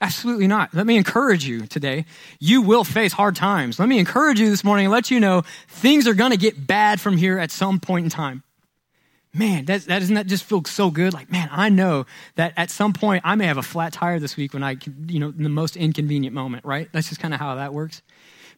Absolutely 0.00 0.46
not. 0.46 0.74
Let 0.74 0.86
me 0.86 0.96
encourage 0.96 1.46
you 1.46 1.66
today. 1.66 2.04
You 2.38 2.60
will 2.60 2.84
face 2.84 3.12
hard 3.12 3.34
times. 3.34 3.78
Let 3.78 3.88
me 3.88 3.98
encourage 3.98 4.38
you 4.38 4.50
this 4.50 4.62
morning 4.62 4.86
and 4.86 4.92
let 4.92 5.10
you 5.10 5.20
know 5.20 5.42
things 5.68 6.06
are 6.06 6.12
going 6.14 6.32
to 6.32 6.36
get 6.36 6.66
bad 6.66 7.00
from 7.00 7.16
here 7.16 7.38
at 7.38 7.50
some 7.50 7.80
point 7.80 8.04
in 8.04 8.10
time 8.10 8.42
man, 9.36 9.66
that, 9.66 9.82
that 9.82 9.98
doesn't 10.00 10.14
that 10.14 10.26
just 10.26 10.44
feel 10.44 10.64
so 10.64 10.90
good? 10.90 11.12
Like, 11.12 11.30
man, 11.30 11.48
I 11.52 11.68
know 11.68 12.06
that 12.36 12.54
at 12.56 12.70
some 12.70 12.92
point 12.92 13.22
I 13.24 13.34
may 13.34 13.46
have 13.46 13.58
a 13.58 13.62
flat 13.62 13.92
tire 13.92 14.18
this 14.18 14.36
week 14.36 14.54
when 14.54 14.62
I, 14.62 14.76
you 15.06 15.18
know, 15.18 15.28
in 15.28 15.42
the 15.42 15.48
most 15.48 15.76
inconvenient 15.76 16.34
moment, 16.34 16.64
right? 16.64 16.88
That's 16.92 17.08
just 17.08 17.20
kind 17.20 17.34
of 17.34 17.40
how 17.40 17.54
that 17.56 17.74
works. 17.74 18.02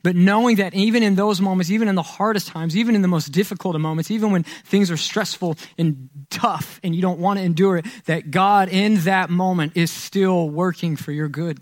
But 0.02 0.14
knowing 0.14 0.56
that 0.56 0.74
even 0.74 1.02
in 1.02 1.16
those 1.16 1.40
moments, 1.40 1.70
even 1.70 1.88
in 1.88 1.96
the 1.96 2.02
hardest 2.02 2.48
times, 2.48 2.76
even 2.76 2.94
in 2.94 3.02
the 3.02 3.08
most 3.08 3.32
difficult 3.32 3.74
of 3.74 3.80
moments, 3.80 4.10
even 4.10 4.30
when 4.30 4.44
things 4.44 4.90
are 4.90 4.96
stressful 4.96 5.56
and 5.76 6.08
tough 6.30 6.78
and 6.84 6.94
you 6.94 7.02
don't 7.02 7.18
want 7.18 7.38
to 7.38 7.44
endure 7.44 7.78
it, 7.78 7.86
that 8.06 8.30
God 8.30 8.68
in 8.68 8.96
that 9.00 9.28
moment 9.28 9.72
is 9.76 9.90
still 9.90 10.48
working 10.48 10.94
for 10.94 11.10
your 11.10 11.28
good. 11.28 11.58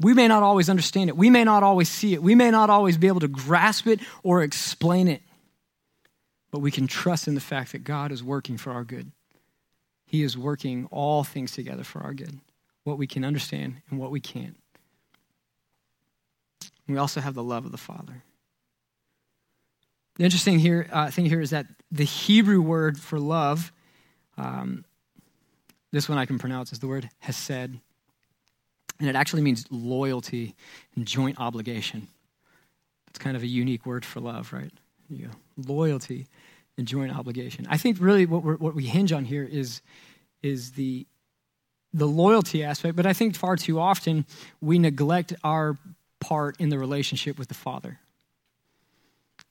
We 0.00 0.14
may 0.14 0.28
not 0.28 0.44
always 0.44 0.70
understand 0.70 1.10
it. 1.10 1.16
We 1.16 1.28
may 1.28 1.42
not 1.42 1.64
always 1.64 1.88
see 1.88 2.14
it. 2.14 2.22
We 2.22 2.36
may 2.36 2.52
not 2.52 2.70
always 2.70 2.96
be 2.96 3.08
able 3.08 3.20
to 3.20 3.28
grasp 3.28 3.88
it 3.88 3.98
or 4.22 4.42
explain 4.42 5.08
it. 5.08 5.22
But 6.50 6.60
we 6.60 6.70
can 6.70 6.86
trust 6.86 7.28
in 7.28 7.34
the 7.34 7.40
fact 7.40 7.72
that 7.72 7.84
God 7.84 8.10
is 8.10 8.22
working 8.24 8.56
for 8.56 8.72
our 8.72 8.84
good. 8.84 9.12
He 10.06 10.22
is 10.22 10.38
working 10.38 10.88
all 10.90 11.22
things 11.24 11.52
together 11.52 11.84
for 11.84 12.00
our 12.00 12.14
good, 12.14 12.40
what 12.84 12.96
we 12.96 13.06
can 13.06 13.24
understand 13.24 13.82
and 13.90 13.98
what 13.98 14.10
we 14.10 14.20
can't. 14.20 14.56
We 16.88 16.96
also 16.96 17.20
have 17.20 17.34
the 17.34 17.42
love 17.42 17.66
of 17.66 17.72
the 17.72 17.78
Father. 17.78 18.22
The 20.16 20.24
interesting 20.24 20.58
here, 20.58 20.88
uh, 20.90 21.10
thing 21.10 21.26
here 21.26 21.42
is 21.42 21.50
that 21.50 21.66
the 21.92 22.04
Hebrew 22.04 22.62
word 22.62 22.98
for 22.98 23.20
love, 23.20 23.70
um, 24.38 24.84
this 25.92 26.08
one 26.08 26.16
I 26.16 26.24
can 26.24 26.38
pronounce, 26.38 26.72
is 26.72 26.78
the 26.78 26.88
word 26.88 27.10
hesed. 27.18 27.50
And 29.00 29.08
it 29.08 29.14
actually 29.14 29.42
means 29.42 29.66
loyalty 29.70 30.54
and 30.96 31.06
joint 31.06 31.38
obligation. 31.38 32.08
It's 33.10 33.18
kind 33.18 33.36
of 33.36 33.42
a 33.42 33.46
unique 33.46 33.84
word 33.84 34.04
for 34.04 34.20
love, 34.20 34.52
right? 34.52 34.72
You 35.10 35.26
go, 35.26 35.72
loyalty 35.72 36.26
and 36.78 36.86
joint 36.86 37.16
obligation. 37.16 37.66
I 37.68 37.76
think 37.76 37.98
really 38.00 38.24
what, 38.24 38.42
we 38.42 38.54
what 38.54 38.74
we 38.74 38.84
hinge 38.84 39.12
on 39.12 39.24
here 39.24 39.44
is, 39.44 39.82
is 40.42 40.72
the, 40.72 41.06
the 41.92 42.06
loyalty 42.06 42.64
aspect, 42.64 42.96
but 42.96 43.06
I 43.06 43.12
think 43.12 43.36
far 43.36 43.56
too 43.56 43.80
often 43.80 44.24
we 44.60 44.78
neglect 44.78 45.34
our 45.42 45.76
part 46.20 46.60
in 46.60 46.68
the 46.68 46.78
relationship 46.78 47.38
with 47.38 47.48
the 47.48 47.54
Father. 47.54 47.98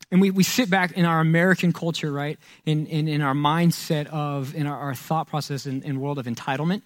And 0.10 0.22
we, 0.22 0.32
we 0.32 0.44
sit 0.44 0.70
back 0.70 0.94
in 0.94 1.04
our 1.04 1.20
American 1.20 1.74
culture, 1.74 2.12
right, 2.12 2.40
in, 2.66 2.86
in, 2.88 3.08
in 3.08 3.22
our 3.22 3.34
mindset 3.34 4.08
of, 4.08 4.56
in 4.56 4.66
our, 4.66 4.78
our 4.78 4.96
thought 4.96 5.28
process 5.28 5.66
in, 5.66 5.84
in 5.84 6.00
world 6.00 6.18
of 6.18 6.26
entitlement. 6.26 6.82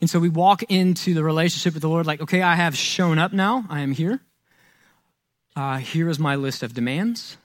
And 0.00 0.08
so 0.08 0.18
we 0.18 0.30
walk 0.30 0.62
into 0.70 1.12
the 1.12 1.22
relationship 1.22 1.74
with 1.74 1.82
the 1.82 1.88
Lord 1.88 2.06
like, 2.06 2.22
okay, 2.22 2.40
I 2.40 2.54
have 2.54 2.74
shown 2.74 3.18
up 3.18 3.32
now. 3.34 3.64
I 3.68 3.80
am 3.80 3.92
here. 3.92 4.20
Uh, 5.54 5.76
here 5.76 6.08
is 6.08 6.18
my 6.18 6.36
list 6.36 6.62
of 6.62 6.72
demands. 6.72 7.36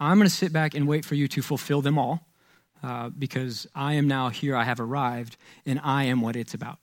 I'm 0.00 0.18
going 0.18 0.28
to 0.28 0.34
sit 0.34 0.52
back 0.52 0.74
and 0.74 0.86
wait 0.88 1.04
for 1.04 1.14
you 1.14 1.28
to 1.28 1.42
fulfill 1.42 1.80
them 1.80 1.98
all 1.98 2.26
uh, 2.82 3.08
because 3.10 3.66
I 3.74 3.94
am 3.94 4.08
now 4.08 4.28
here, 4.28 4.56
I 4.56 4.64
have 4.64 4.80
arrived, 4.80 5.36
and 5.64 5.80
I 5.82 6.04
am 6.04 6.20
what 6.20 6.36
it's 6.36 6.54
about. 6.54 6.78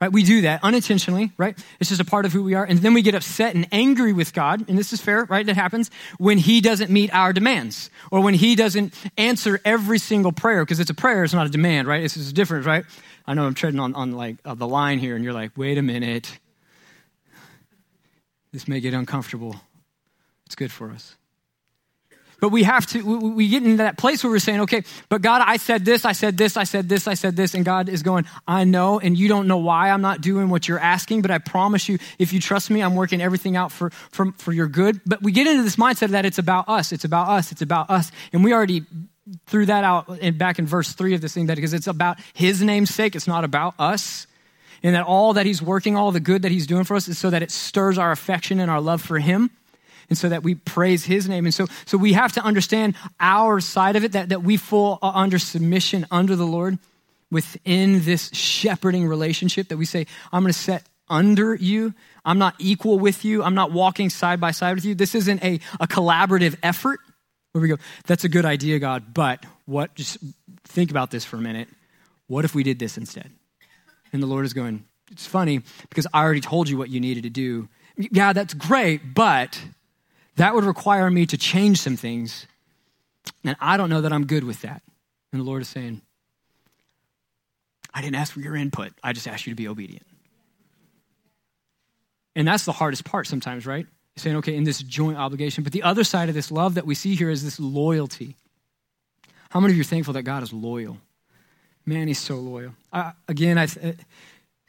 Right? 0.00 0.12
We 0.12 0.22
do 0.22 0.42
that 0.42 0.62
unintentionally, 0.62 1.32
right? 1.38 1.58
It's 1.80 1.88
just 1.88 2.00
a 2.00 2.04
part 2.04 2.26
of 2.26 2.32
who 2.32 2.44
we 2.44 2.54
are. 2.54 2.64
And 2.64 2.80
then 2.80 2.94
we 2.94 3.00
get 3.00 3.14
upset 3.14 3.54
and 3.54 3.66
angry 3.72 4.12
with 4.12 4.34
God, 4.34 4.68
and 4.68 4.76
this 4.76 4.92
is 4.92 5.00
fair, 5.00 5.24
right? 5.24 5.46
That 5.46 5.56
happens 5.56 5.90
when 6.18 6.36
He 6.36 6.60
doesn't 6.60 6.90
meet 6.90 7.14
our 7.14 7.32
demands 7.32 7.90
or 8.10 8.20
when 8.20 8.34
He 8.34 8.54
doesn't 8.54 8.92
answer 9.16 9.60
every 9.64 9.98
single 9.98 10.32
prayer, 10.32 10.64
because 10.64 10.78
it's 10.78 10.90
a 10.90 10.94
prayer, 10.94 11.24
it's 11.24 11.32
not 11.32 11.46
a 11.46 11.50
demand, 11.50 11.88
right? 11.88 12.02
This 12.02 12.16
is 12.16 12.32
different, 12.32 12.66
right? 12.66 12.84
I 13.26 13.34
know 13.34 13.46
I'm 13.46 13.54
treading 13.54 13.80
on, 13.80 13.94
on 13.94 14.12
like 14.12 14.36
uh, 14.44 14.54
the 14.54 14.68
line 14.68 14.98
here, 14.98 15.16
and 15.16 15.24
you're 15.24 15.32
like, 15.32 15.52
wait 15.56 15.78
a 15.78 15.82
minute. 15.82 16.38
This 18.52 18.68
may 18.68 18.80
get 18.80 18.94
uncomfortable. 18.94 19.56
It's 20.46 20.54
good 20.54 20.70
for 20.70 20.90
us. 20.90 21.16
But 22.44 22.52
we 22.52 22.64
have 22.64 22.84
to, 22.88 23.02
we 23.30 23.48
get 23.48 23.62
into 23.62 23.78
that 23.78 23.96
place 23.96 24.22
where 24.22 24.30
we're 24.30 24.38
saying, 24.38 24.60
okay, 24.60 24.84
but 25.08 25.22
God, 25.22 25.40
I 25.42 25.56
said 25.56 25.86
this, 25.86 26.04
I 26.04 26.12
said 26.12 26.36
this, 26.36 26.58
I 26.58 26.64
said 26.64 26.90
this, 26.90 27.08
I 27.08 27.14
said 27.14 27.36
this. 27.36 27.54
And 27.54 27.64
God 27.64 27.88
is 27.88 28.02
going, 28.02 28.26
I 28.46 28.64
know, 28.64 29.00
and 29.00 29.16
you 29.16 29.28
don't 29.28 29.48
know 29.48 29.56
why 29.56 29.88
I'm 29.88 30.02
not 30.02 30.20
doing 30.20 30.50
what 30.50 30.68
you're 30.68 30.78
asking, 30.78 31.22
but 31.22 31.30
I 31.30 31.38
promise 31.38 31.88
you, 31.88 31.96
if 32.18 32.34
you 32.34 32.40
trust 32.40 32.68
me, 32.68 32.82
I'm 32.82 32.96
working 32.96 33.22
everything 33.22 33.56
out 33.56 33.72
for, 33.72 33.88
for, 34.10 34.32
for 34.32 34.52
your 34.52 34.66
good. 34.66 35.00
But 35.06 35.22
we 35.22 35.32
get 35.32 35.46
into 35.46 35.62
this 35.62 35.76
mindset 35.76 36.10
that 36.10 36.26
it's 36.26 36.36
about 36.36 36.68
us, 36.68 36.92
it's 36.92 37.06
about 37.06 37.30
us, 37.30 37.50
it's 37.50 37.62
about 37.62 37.88
us. 37.88 38.12
And 38.34 38.44
we 38.44 38.52
already 38.52 38.84
threw 39.46 39.64
that 39.64 39.82
out 39.82 40.36
back 40.36 40.58
in 40.58 40.66
verse 40.66 40.92
three 40.92 41.14
of 41.14 41.22
this 41.22 41.32
thing 41.32 41.46
that 41.46 41.54
because 41.54 41.72
it's 41.72 41.86
about 41.86 42.18
his 42.34 42.60
name's 42.60 42.94
sake, 42.94 43.16
it's 43.16 43.26
not 43.26 43.44
about 43.44 43.72
us. 43.78 44.26
And 44.82 44.94
that 44.94 45.06
all 45.06 45.32
that 45.32 45.46
he's 45.46 45.62
working, 45.62 45.96
all 45.96 46.12
the 46.12 46.20
good 46.20 46.42
that 46.42 46.52
he's 46.52 46.66
doing 46.66 46.84
for 46.84 46.94
us 46.94 47.08
is 47.08 47.16
so 47.16 47.30
that 47.30 47.42
it 47.42 47.50
stirs 47.50 47.96
our 47.96 48.12
affection 48.12 48.60
and 48.60 48.70
our 48.70 48.82
love 48.82 49.00
for 49.00 49.18
him 49.18 49.50
and 50.08 50.18
so 50.18 50.28
that 50.28 50.42
we 50.42 50.54
praise 50.54 51.04
his 51.04 51.28
name. 51.28 51.44
And 51.44 51.54
so, 51.54 51.66
so 51.86 51.98
we 51.98 52.12
have 52.12 52.32
to 52.32 52.42
understand 52.42 52.94
our 53.20 53.60
side 53.60 53.96
of 53.96 54.04
it, 54.04 54.12
that, 54.12 54.28
that 54.30 54.42
we 54.42 54.56
fall 54.56 54.98
under 55.02 55.38
submission 55.38 56.06
under 56.10 56.36
the 56.36 56.46
Lord 56.46 56.78
within 57.30 58.04
this 58.04 58.30
shepherding 58.32 59.06
relationship 59.06 59.68
that 59.68 59.76
we 59.76 59.84
say, 59.84 60.06
I'm 60.32 60.42
going 60.42 60.52
to 60.52 60.58
set 60.58 60.84
under 61.08 61.54
you. 61.54 61.94
I'm 62.24 62.38
not 62.38 62.54
equal 62.58 62.98
with 62.98 63.24
you. 63.24 63.42
I'm 63.42 63.54
not 63.54 63.72
walking 63.72 64.08
side 64.08 64.40
by 64.40 64.52
side 64.52 64.76
with 64.76 64.84
you. 64.84 64.94
This 64.94 65.14
isn't 65.14 65.42
a, 65.44 65.60
a 65.80 65.86
collaborative 65.86 66.56
effort 66.62 67.00
where 67.52 67.62
we 67.62 67.68
go, 67.68 67.76
that's 68.06 68.24
a 68.24 68.28
good 68.28 68.44
idea, 68.44 68.78
God, 68.78 69.14
but 69.14 69.44
what, 69.64 69.94
just 69.94 70.18
think 70.64 70.90
about 70.90 71.10
this 71.10 71.24
for 71.24 71.36
a 71.36 71.40
minute. 71.40 71.68
What 72.26 72.44
if 72.44 72.54
we 72.54 72.62
did 72.62 72.78
this 72.78 72.96
instead? 72.96 73.30
And 74.12 74.22
the 74.22 74.26
Lord 74.26 74.44
is 74.44 74.52
going, 74.52 74.84
it's 75.10 75.26
funny 75.26 75.62
because 75.88 76.06
I 76.12 76.22
already 76.22 76.40
told 76.40 76.68
you 76.68 76.76
what 76.76 76.88
you 76.88 77.00
needed 77.00 77.22
to 77.24 77.30
do. 77.30 77.68
Yeah, 77.96 78.32
that's 78.32 78.54
great, 78.54 79.14
but 79.14 79.60
that 80.36 80.54
would 80.54 80.64
require 80.64 81.10
me 81.10 81.26
to 81.26 81.36
change 81.36 81.80
some 81.80 81.96
things. 81.96 82.46
And 83.44 83.56
I 83.60 83.76
don't 83.76 83.90
know 83.90 84.00
that 84.00 84.12
I'm 84.12 84.26
good 84.26 84.44
with 84.44 84.62
that. 84.62 84.82
And 85.32 85.40
the 85.40 85.44
Lord 85.44 85.62
is 85.62 85.68
saying, 85.68 86.02
I 87.92 88.00
didn't 88.00 88.16
ask 88.16 88.32
for 88.32 88.40
your 88.40 88.56
input. 88.56 88.92
I 89.02 89.12
just 89.12 89.28
asked 89.28 89.46
you 89.46 89.52
to 89.52 89.56
be 89.56 89.68
obedient. 89.68 90.06
And 92.34 92.48
that's 92.48 92.64
the 92.64 92.72
hardest 92.72 93.04
part 93.04 93.26
sometimes, 93.26 93.66
right? 93.66 93.86
Saying, 94.16 94.36
okay, 94.36 94.56
in 94.56 94.64
this 94.64 94.82
joint 94.82 95.16
obligation. 95.16 95.62
But 95.62 95.72
the 95.72 95.84
other 95.84 96.02
side 96.02 96.28
of 96.28 96.34
this 96.34 96.50
love 96.50 96.74
that 96.74 96.86
we 96.86 96.94
see 96.94 97.14
here 97.14 97.30
is 97.30 97.44
this 97.44 97.60
loyalty. 97.60 98.36
How 99.50 99.60
many 99.60 99.72
of 99.72 99.76
you 99.76 99.82
are 99.82 99.84
thankful 99.84 100.14
that 100.14 100.22
God 100.22 100.42
is 100.42 100.52
loyal? 100.52 100.98
Man, 101.86 102.08
he's 102.08 102.18
so 102.18 102.36
loyal. 102.36 102.74
Uh, 102.92 103.12
again, 103.28 103.58
I, 103.58 103.68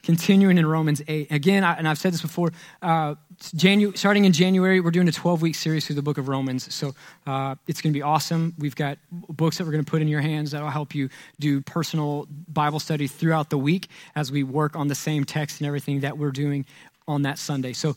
continuing 0.06 0.58
in 0.58 0.66
Romans 0.66 1.02
8. 1.08 1.32
Again, 1.32 1.64
I, 1.64 1.74
and 1.74 1.88
I've 1.88 1.98
said 1.98 2.14
this 2.14 2.22
before, 2.22 2.52
uh, 2.82 3.16
Janu- 3.40 3.98
starting 3.98 4.26
in 4.26 4.32
January, 4.32 4.80
we're 4.80 4.92
doing 4.92 5.08
a 5.08 5.12
12 5.12 5.42
week 5.42 5.56
series 5.56 5.86
through 5.86 5.96
the 5.96 6.02
book 6.02 6.18
of 6.18 6.30
Romans. 6.30 6.74
So 6.74 6.94
uh, 7.26 7.56
it's 7.68 7.82
going 7.82 7.92
to 7.92 7.98
be 7.98 8.04
awesome. 8.04 8.54
We've 8.58 8.76
got 8.76 9.00
books 9.12 9.58
that 9.58 9.66
we're 9.66 9.72
going 9.72 9.84
to 9.84 9.90
put 9.90 10.02
in 10.02 10.08
your 10.08 10.22
hands 10.22 10.52
that 10.52 10.62
will 10.62 10.70
help 10.70 10.96
you 10.96 11.10
do 11.40 11.60
personal 11.62 12.28
Bible 12.48 12.80
study 12.80 13.08
throughout 13.08 13.50
the 13.50 13.58
week 13.58 13.90
as 14.16 14.32
we 14.32 14.44
work 14.44 14.76
on 14.76 14.88
the 14.88 14.96
same 14.96 15.26
text 15.26 15.60
and 15.60 15.68
everything 15.68 16.02
that 16.02 16.18
we're 16.18 16.32
doing 16.32 16.66
on 17.08 17.24
that 17.24 17.40
Sunday. 17.40 17.74
So 17.74 17.96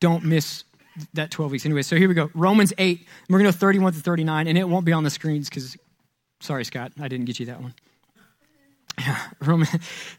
don't 0.00 0.24
miss 0.24 0.64
that 1.14 1.30
12 1.32 1.52
weeks. 1.52 1.66
Anyway, 1.66 1.82
so 1.82 1.96
here 1.96 2.08
we 2.08 2.14
go. 2.14 2.30
Romans 2.34 2.72
8. 2.78 3.04
We're 3.28 3.38
going 3.38 3.50
to 3.50 3.56
go 3.56 3.60
31 3.60 3.92
to 3.94 4.00
39, 4.00 4.46
and 4.46 4.56
it 4.56 4.68
won't 4.68 4.86
be 4.86 4.92
on 4.92 5.04
the 5.04 5.10
screens 5.10 5.48
because, 5.48 5.76
sorry, 6.40 6.64
Scott, 6.64 6.92
I 7.00 7.08
didn't 7.08 7.26
get 7.26 7.40
you 7.40 7.46
that 7.46 7.60
one. 7.60 7.74
Roman, 9.40 9.68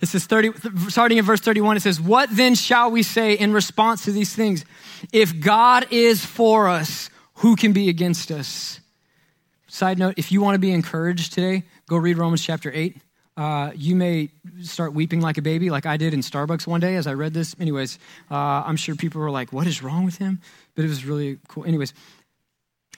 it 0.01 0.07
says 0.07 0.25
30, 0.25 0.51
starting 0.89 1.17
in 1.17 1.25
verse 1.25 1.41
31, 1.41 1.77
it 1.77 1.79
says, 1.81 1.99
What 1.99 2.29
then 2.31 2.55
shall 2.55 2.91
we 2.91 3.03
say 3.03 3.33
in 3.33 3.53
response 3.53 4.05
to 4.05 4.11
these 4.11 4.35
things? 4.35 4.65
If 5.11 5.39
God 5.39 5.87
is 5.91 6.25
for 6.25 6.67
us, 6.67 7.09
who 7.35 7.55
can 7.55 7.73
be 7.73 7.89
against 7.89 8.31
us? 8.31 8.79
Side 9.67 9.99
note, 9.99 10.15
if 10.17 10.31
you 10.31 10.41
want 10.41 10.55
to 10.55 10.59
be 10.59 10.71
encouraged 10.71 11.33
today, 11.33 11.63
go 11.87 11.97
read 11.97 12.17
Romans 12.17 12.43
chapter 12.43 12.71
8. 12.73 12.97
Uh, 13.35 13.71
you 13.75 13.95
may 13.95 14.29
start 14.63 14.93
weeping 14.93 15.21
like 15.21 15.37
a 15.37 15.43
baby, 15.43 15.69
like 15.69 15.85
I 15.85 15.97
did 15.97 16.13
in 16.13 16.21
Starbucks 16.21 16.65
one 16.65 16.79
day 16.79 16.95
as 16.95 17.05
I 17.05 17.13
read 17.13 17.35
this. 17.35 17.55
Anyways, 17.59 17.99
uh, 18.31 18.63
I'm 18.65 18.77
sure 18.77 18.95
people 18.95 19.21
were 19.21 19.29
like, 19.29 19.53
What 19.53 19.67
is 19.67 19.83
wrong 19.83 20.05
with 20.05 20.17
him? 20.17 20.41
But 20.73 20.85
it 20.85 20.87
was 20.87 21.05
really 21.05 21.37
cool. 21.47 21.63
Anyways, 21.63 21.93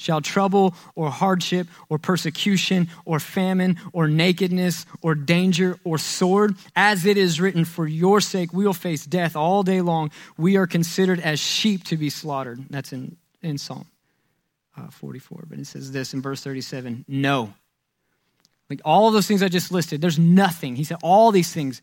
Shall 0.00 0.22
trouble 0.22 0.74
or 0.94 1.10
hardship 1.10 1.68
or 1.90 1.98
persecution 1.98 2.88
or 3.04 3.20
famine 3.20 3.76
or 3.92 4.08
nakedness 4.08 4.86
or 5.02 5.14
danger 5.14 5.78
or 5.84 5.98
sword? 5.98 6.56
As 6.74 7.04
it 7.04 7.18
is 7.18 7.38
written, 7.38 7.66
for 7.66 7.86
your 7.86 8.22
sake 8.22 8.54
we 8.54 8.64
will 8.64 8.72
face 8.72 9.04
death 9.04 9.36
all 9.36 9.62
day 9.62 9.82
long. 9.82 10.10
We 10.38 10.56
are 10.56 10.66
considered 10.66 11.20
as 11.20 11.38
sheep 11.38 11.84
to 11.84 11.98
be 11.98 12.08
slaughtered. 12.08 12.64
That's 12.70 12.94
in, 12.94 13.18
in 13.42 13.58
Psalm 13.58 13.86
uh, 14.74 14.88
44. 14.88 15.44
But 15.50 15.58
it 15.58 15.66
says 15.66 15.92
this 15.92 16.14
in 16.14 16.22
verse 16.22 16.42
37 16.42 17.04
No. 17.06 17.52
Like 18.70 18.80
all 18.86 19.10
those 19.10 19.26
things 19.26 19.42
I 19.42 19.48
just 19.48 19.70
listed, 19.70 20.00
there's 20.00 20.18
nothing. 20.18 20.76
He 20.76 20.84
said, 20.84 20.96
all 21.02 21.30
these 21.30 21.52
things 21.52 21.82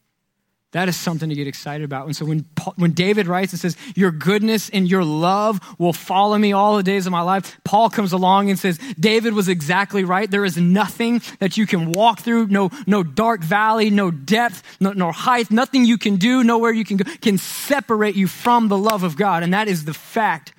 That 0.71 0.87
is 0.87 0.95
something 0.95 1.27
to 1.27 1.35
get 1.35 1.47
excited 1.47 1.83
about. 1.83 2.05
And 2.05 2.15
so 2.15 2.23
when, 2.23 2.45
Paul, 2.55 2.73
when 2.77 2.91
David 2.91 3.27
writes 3.27 3.51
and 3.51 3.59
says, 3.59 3.75
Your 3.93 4.11
goodness 4.11 4.69
and 4.69 4.89
your 4.89 5.03
love 5.03 5.59
will 5.77 5.91
follow 5.91 6.37
me 6.37 6.53
all 6.53 6.77
the 6.77 6.83
days 6.83 7.05
of 7.05 7.11
my 7.11 7.21
life, 7.21 7.59
Paul 7.65 7.89
comes 7.89 8.13
along 8.13 8.49
and 8.49 8.57
says, 8.57 8.77
David 8.97 9.33
was 9.33 9.49
exactly 9.49 10.05
right. 10.05 10.31
There 10.31 10.45
is 10.45 10.55
nothing 10.55 11.21
that 11.39 11.57
you 11.57 11.67
can 11.67 11.91
walk 11.91 12.21
through, 12.21 12.47
no, 12.47 12.69
no 12.87 13.03
dark 13.03 13.41
valley, 13.41 13.89
no 13.89 14.11
depth, 14.11 14.63
no, 14.79 15.11
height, 15.11 15.51
nothing 15.51 15.83
you 15.83 15.97
can 15.97 16.15
do, 16.15 16.41
nowhere 16.41 16.71
you 16.71 16.85
can 16.85 16.95
go, 16.95 17.11
can 17.19 17.37
separate 17.37 18.15
you 18.15 18.27
from 18.27 18.69
the 18.69 18.77
love 18.77 19.03
of 19.03 19.17
God. 19.17 19.43
And 19.43 19.53
that 19.53 19.67
is 19.67 19.83
the 19.83 19.93
fact 19.93 20.53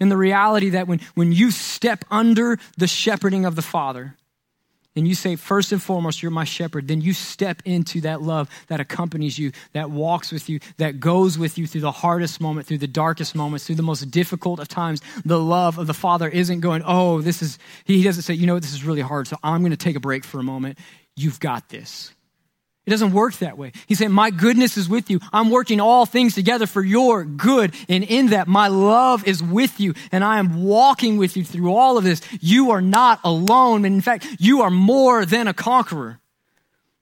and 0.00 0.10
the 0.10 0.16
reality 0.16 0.70
that 0.70 0.88
when, 0.88 1.00
when 1.14 1.30
you 1.30 1.50
step 1.50 2.04
under 2.10 2.58
the 2.78 2.88
shepherding 2.88 3.44
of 3.44 3.54
the 3.54 3.62
Father, 3.62 4.16
and 4.94 5.08
you 5.08 5.14
say, 5.14 5.36
first 5.36 5.72
and 5.72 5.82
foremost, 5.82 6.22
you're 6.22 6.30
my 6.30 6.44
shepherd, 6.44 6.88
then 6.88 7.00
you 7.00 7.12
step 7.12 7.62
into 7.64 8.00
that 8.02 8.20
love 8.20 8.50
that 8.68 8.80
accompanies 8.80 9.38
you, 9.38 9.52
that 9.72 9.90
walks 9.90 10.30
with 10.30 10.48
you, 10.48 10.60
that 10.76 11.00
goes 11.00 11.38
with 11.38 11.56
you 11.56 11.66
through 11.66 11.80
the 11.80 11.92
hardest 11.92 12.40
moment, 12.40 12.66
through 12.66 12.78
the 12.78 12.86
darkest 12.86 13.34
moments, 13.34 13.66
through 13.66 13.76
the 13.76 13.82
most 13.82 14.10
difficult 14.10 14.60
of 14.60 14.68
times. 14.68 15.00
The 15.24 15.40
love 15.40 15.78
of 15.78 15.86
the 15.86 15.94
Father 15.94 16.28
isn't 16.28 16.60
going, 16.60 16.82
oh, 16.84 17.20
this 17.20 17.42
is, 17.42 17.58
he 17.84 18.02
doesn't 18.02 18.22
say, 18.22 18.34
you 18.34 18.46
know, 18.46 18.58
this 18.58 18.74
is 18.74 18.84
really 18.84 19.00
hard, 19.00 19.28
so 19.28 19.36
I'm 19.42 19.62
going 19.62 19.70
to 19.70 19.76
take 19.76 19.96
a 19.96 20.00
break 20.00 20.24
for 20.24 20.38
a 20.38 20.44
moment. 20.44 20.78
You've 21.16 21.40
got 21.40 21.68
this. 21.68 22.12
It 22.84 22.90
doesn't 22.90 23.12
work 23.12 23.34
that 23.36 23.56
way. 23.56 23.72
He 23.86 23.94
said, 23.94 24.10
My 24.10 24.30
goodness 24.30 24.76
is 24.76 24.88
with 24.88 25.08
you. 25.08 25.20
I'm 25.32 25.50
working 25.50 25.80
all 25.80 26.04
things 26.04 26.34
together 26.34 26.66
for 26.66 26.82
your 26.82 27.24
good. 27.24 27.74
And 27.88 28.02
in 28.02 28.28
that, 28.28 28.48
my 28.48 28.66
love 28.68 29.26
is 29.26 29.40
with 29.40 29.78
you. 29.78 29.94
And 30.10 30.24
I 30.24 30.38
am 30.38 30.64
walking 30.64 31.16
with 31.16 31.36
you 31.36 31.44
through 31.44 31.72
all 31.74 31.96
of 31.96 32.02
this. 32.02 32.20
You 32.40 32.72
are 32.72 32.80
not 32.80 33.20
alone. 33.22 33.84
And 33.84 33.94
in 33.94 34.00
fact, 34.00 34.26
you 34.40 34.62
are 34.62 34.70
more 34.70 35.24
than 35.24 35.46
a 35.46 35.54
conqueror. 35.54 36.18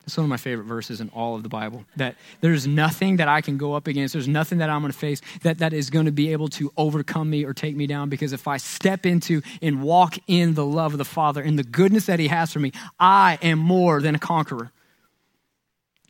It's 0.04 0.16
one 0.16 0.24
of 0.24 0.30
my 0.30 0.38
favorite 0.38 0.64
verses 0.64 1.00
in 1.00 1.08
all 1.10 1.36
of 1.36 1.44
the 1.44 1.48
Bible. 1.48 1.84
That 1.96 2.16
there's 2.40 2.66
nothing 2.66 3.18
that 3.18 3.28
I 3.28 3.40
can 3.40 3.56
go 3.56 3.74
up 3.74 3.86
against, 3.86 4.12
there's 4.12 4.26
nothing 4.26 4.58
that 4.58 4.68
I'm 4.68 4.80
going 4.80 4.92
to 4.92 4.98
face 4.98 5.22
that, 5.42 5.58
that 5.58 5.72
is 5.72 5.88
going 5.88 6.06
to 6.06 6.12
be 6.12 6.32
able 6.32 6.48
to 6.48 6.72
overcome 6.76 7.30
me 7.30 7.44
or 7.44 7.54
take 7.54 7.76
me 7.76 7.86
down. 7.86 8.08
Because 8.08 8.32
if 8.32 8.48
I 8.48 8.56
step 8.56 9.06
into 9.06 9.40
and 9.62 9.82
walk 9.82 10.18
in 10.26 10.54
the 10.54 10.66
love 10.66 10.92
of 10.92 10.98
the 10.98 11.04
Father 11.04 11.40
and 11.40 11.58
the 11.58 11.62
goodness 11.62 12.06
that 12.06 12.18
He 12.18 12.28
has 12.28 12.52
for 12.52 12.58
me, 12.58 12.72
I 12.98 13.38
am 13.40 13.60
more 13.60 14.02
than 14.02 14.14
a 14.14 14.18
conqueror. 14.18 14.72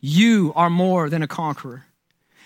You 0.01 0.51
are 0.55 0.69
more 0.69 1.09
than 1.09 1.23
a 1.23 1.27
conqueror. 1.27 1.85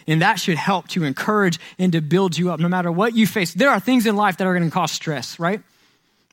And 0.07 0.21
that 0.21 0.35
should 0.35 0.57
help 0.57 0.87
to 0.89 1.03
encourage 1.03 1.59
and 1.79 1.93
to 1.93 2.01
build 2.01 2.37
you 2.37 2.51
up 2.51 2.59
no 2.59 2.67
matter 2.67 2.91
what 2.91 3.15
you 3.15 3.25
face. 3.25 3.53
There 3.53 3.69
are 3.69 3.79
things 3.79 4.05
in 4.05 4.15
life 4.15 4.37
that 4.37 4.45
are 4.45 4.53
going 4.53 4.69
to 4.69 4.73
cause 4.73 4.91
stress, 4.91 5.39
right? 5.39 5.61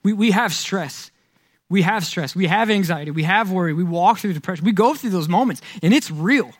We, 0.03 0.13
we 0.13 0.33
have 0.33 0.53
stress. 0.53 1.11
We 1.71 1.81
have 1.83 2.05
stress. 2.05 2.37
We 2.37 2.49
have 2.49 2.69
anxiety. 2.69 3.13
We 3.13 3.23
have 3.23 3.51
worry. 3.51 3.73
We 3.73 3.85
walk 3.85 4.19
through 4.19 4.35
depression. 4.35 4.67
We 4.67 4.73
go 4.73 4.95
through 4.95 5.11
those 5.11 5.29
moments, 5.29 5.63
and 5.83 5.95
it's 5.95 6.11
real. 6.11 6.53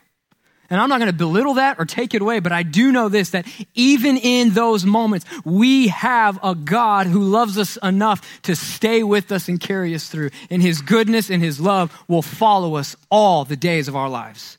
And 0.69 0.79
I'm 0.79 0.89
not 0.89 0.99
going 0.99 1.11
to 1.11 1.17
belittle 1.17 1.55
that 1.55 1.77
or 1.79 1.85
take 1.85 2.13
it 2.13 2.21
away, 2.21 2.39
but 2.39 2.51
I 2.51 2.63
do 2.63 2.91
know 2.91 3.09
this 3.09 3.31
that 3.31 3.45
even 3.75 4.17
in 4.17 4.51
those 4.51 4.85
moments, 4.85 5.25
we 5.43 5.89
have 5.89 6.39
a 6.41 6.55
God 6.55 7.05
who 7.05 7.21
loves 7.21 7.57
us 7.57 7.77
enough 7.83 8.41
to 8.43 8.55
stay 8.55 9.03
with 9.03 9.31
us 9.31 9.49
and 9.49 9.59
carry 9.59 9.93
us 9.93 10.07
through. 10.07 10.29
And 10.49 10.61
his 10.61 10.81
goodness 10.81 11.29
and 11.29 11.43
his 11.43 11.59
love 11.59 11.91
will 12.07 12.21
follow 12.21 12.75
us 12.75 12.95
all 13.11 13.45
the 13.45 13.55
days 13.55 13.87
of 13.87 13.95
our 13.95 14.09
lives. 14.09 14.57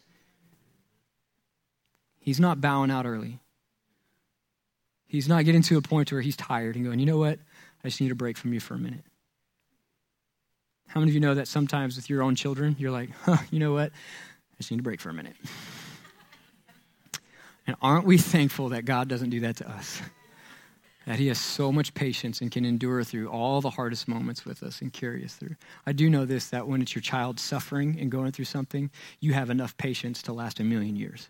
He's 2.20 2.40
not 2.40 2.61
bowing 2.61 2.90
out 2.90 3.06
early. 3.06 3.40
He's 5.06 5.28
not 5.28 5.44
getting 5.44 5.62
to 5.62 5.78
a 5.78 5.82
point 5.82 6.11
where 6.11 6.20
he's 6.20 6.37
tired 6.37 6.75
and 6.76 6.84
going, 6.84 6.99
you 6.99 7.06
know 7.06 7.18
what? 7.18 7.38
I 7.82 7.88
just 7.88 8.00
need 8.00 8.11
a 8.11 8.16
break 8.16 8.37
from 8.37 8.52
you 8.52 8.61
for 8.61 8.75
a 8.75 8.78
minute. 8.78 9.04
How 10.88 11.00
many 11.00 11.11
of 11.11 11.14
you 11.14 11.20
know 11.20 11.34
that 11.34 11.49
sometimes 11.49 11.96
with 11.96 12.08
your 12.08 12.23
own 12.23 12.34
children, 12.34 12.76
you're 12.78 12.90
like, 12.90 13.11
huh, 13.23 13.38
you 13.50 13.58
know 13.58 13.73
what? 13.73 13.90
I 13.90 14.56
just 14.58 14.70
need 14.70 14.80
a 14.80 14.82
break 14.82 15.00
for 15.00 15.11
a 15.11 15.14
minute. 15.14 15.37
and 17.66 17.76
aren't 17.80 18.06
we 18.06 18.18
thankful 18.18 18.71
that 18.71 18.85
God 18.85 19.09
doesn't 19.09 19.30
do 19.30 19.40
that 19.40 19.56
to 19.56 19.71
us? 19.71 20.00
That 21.06 21.18
He 21.18 21.28
has 21.28 21.38
so 21.38 21.71
much 21.71 21.92
patience 21.94 22.40
and 22.40 22.50
can 22.50 22.64
endure 22.64 23.04
through 23.04 23.28
all 23.28 23.61
the 23.61 23.71
hardest 23.71 24.09
moments 24.09 24.44
with 24.44 24.62
us 24.62 24.80
and 24.80 24.92
carry 24.92 25.25
us 25.25 25.35
through. 25.35 25.56
I 25.87 25.92
do 25.92 26.09
know 26.09 26.25
this 26.25 26.49
that 26.49 26.66
when 26.66 26.80
it's 26.80 26.94
your 26.94 27.02
child 27.02 27.38
suffering 27.38 27.99
and 28.00 28.11
going 28.11 28.33
through 28.33 28.47
something, 28.47 28.90
you 29.21 29.35
have 29.35 29.50
enough 29.50 29.76
patience 29.76 30.23
to 30.23 30.33
last 30.33 30.61
a 30.61 30.64
million 30.64 30.97
years. 30.97 31.28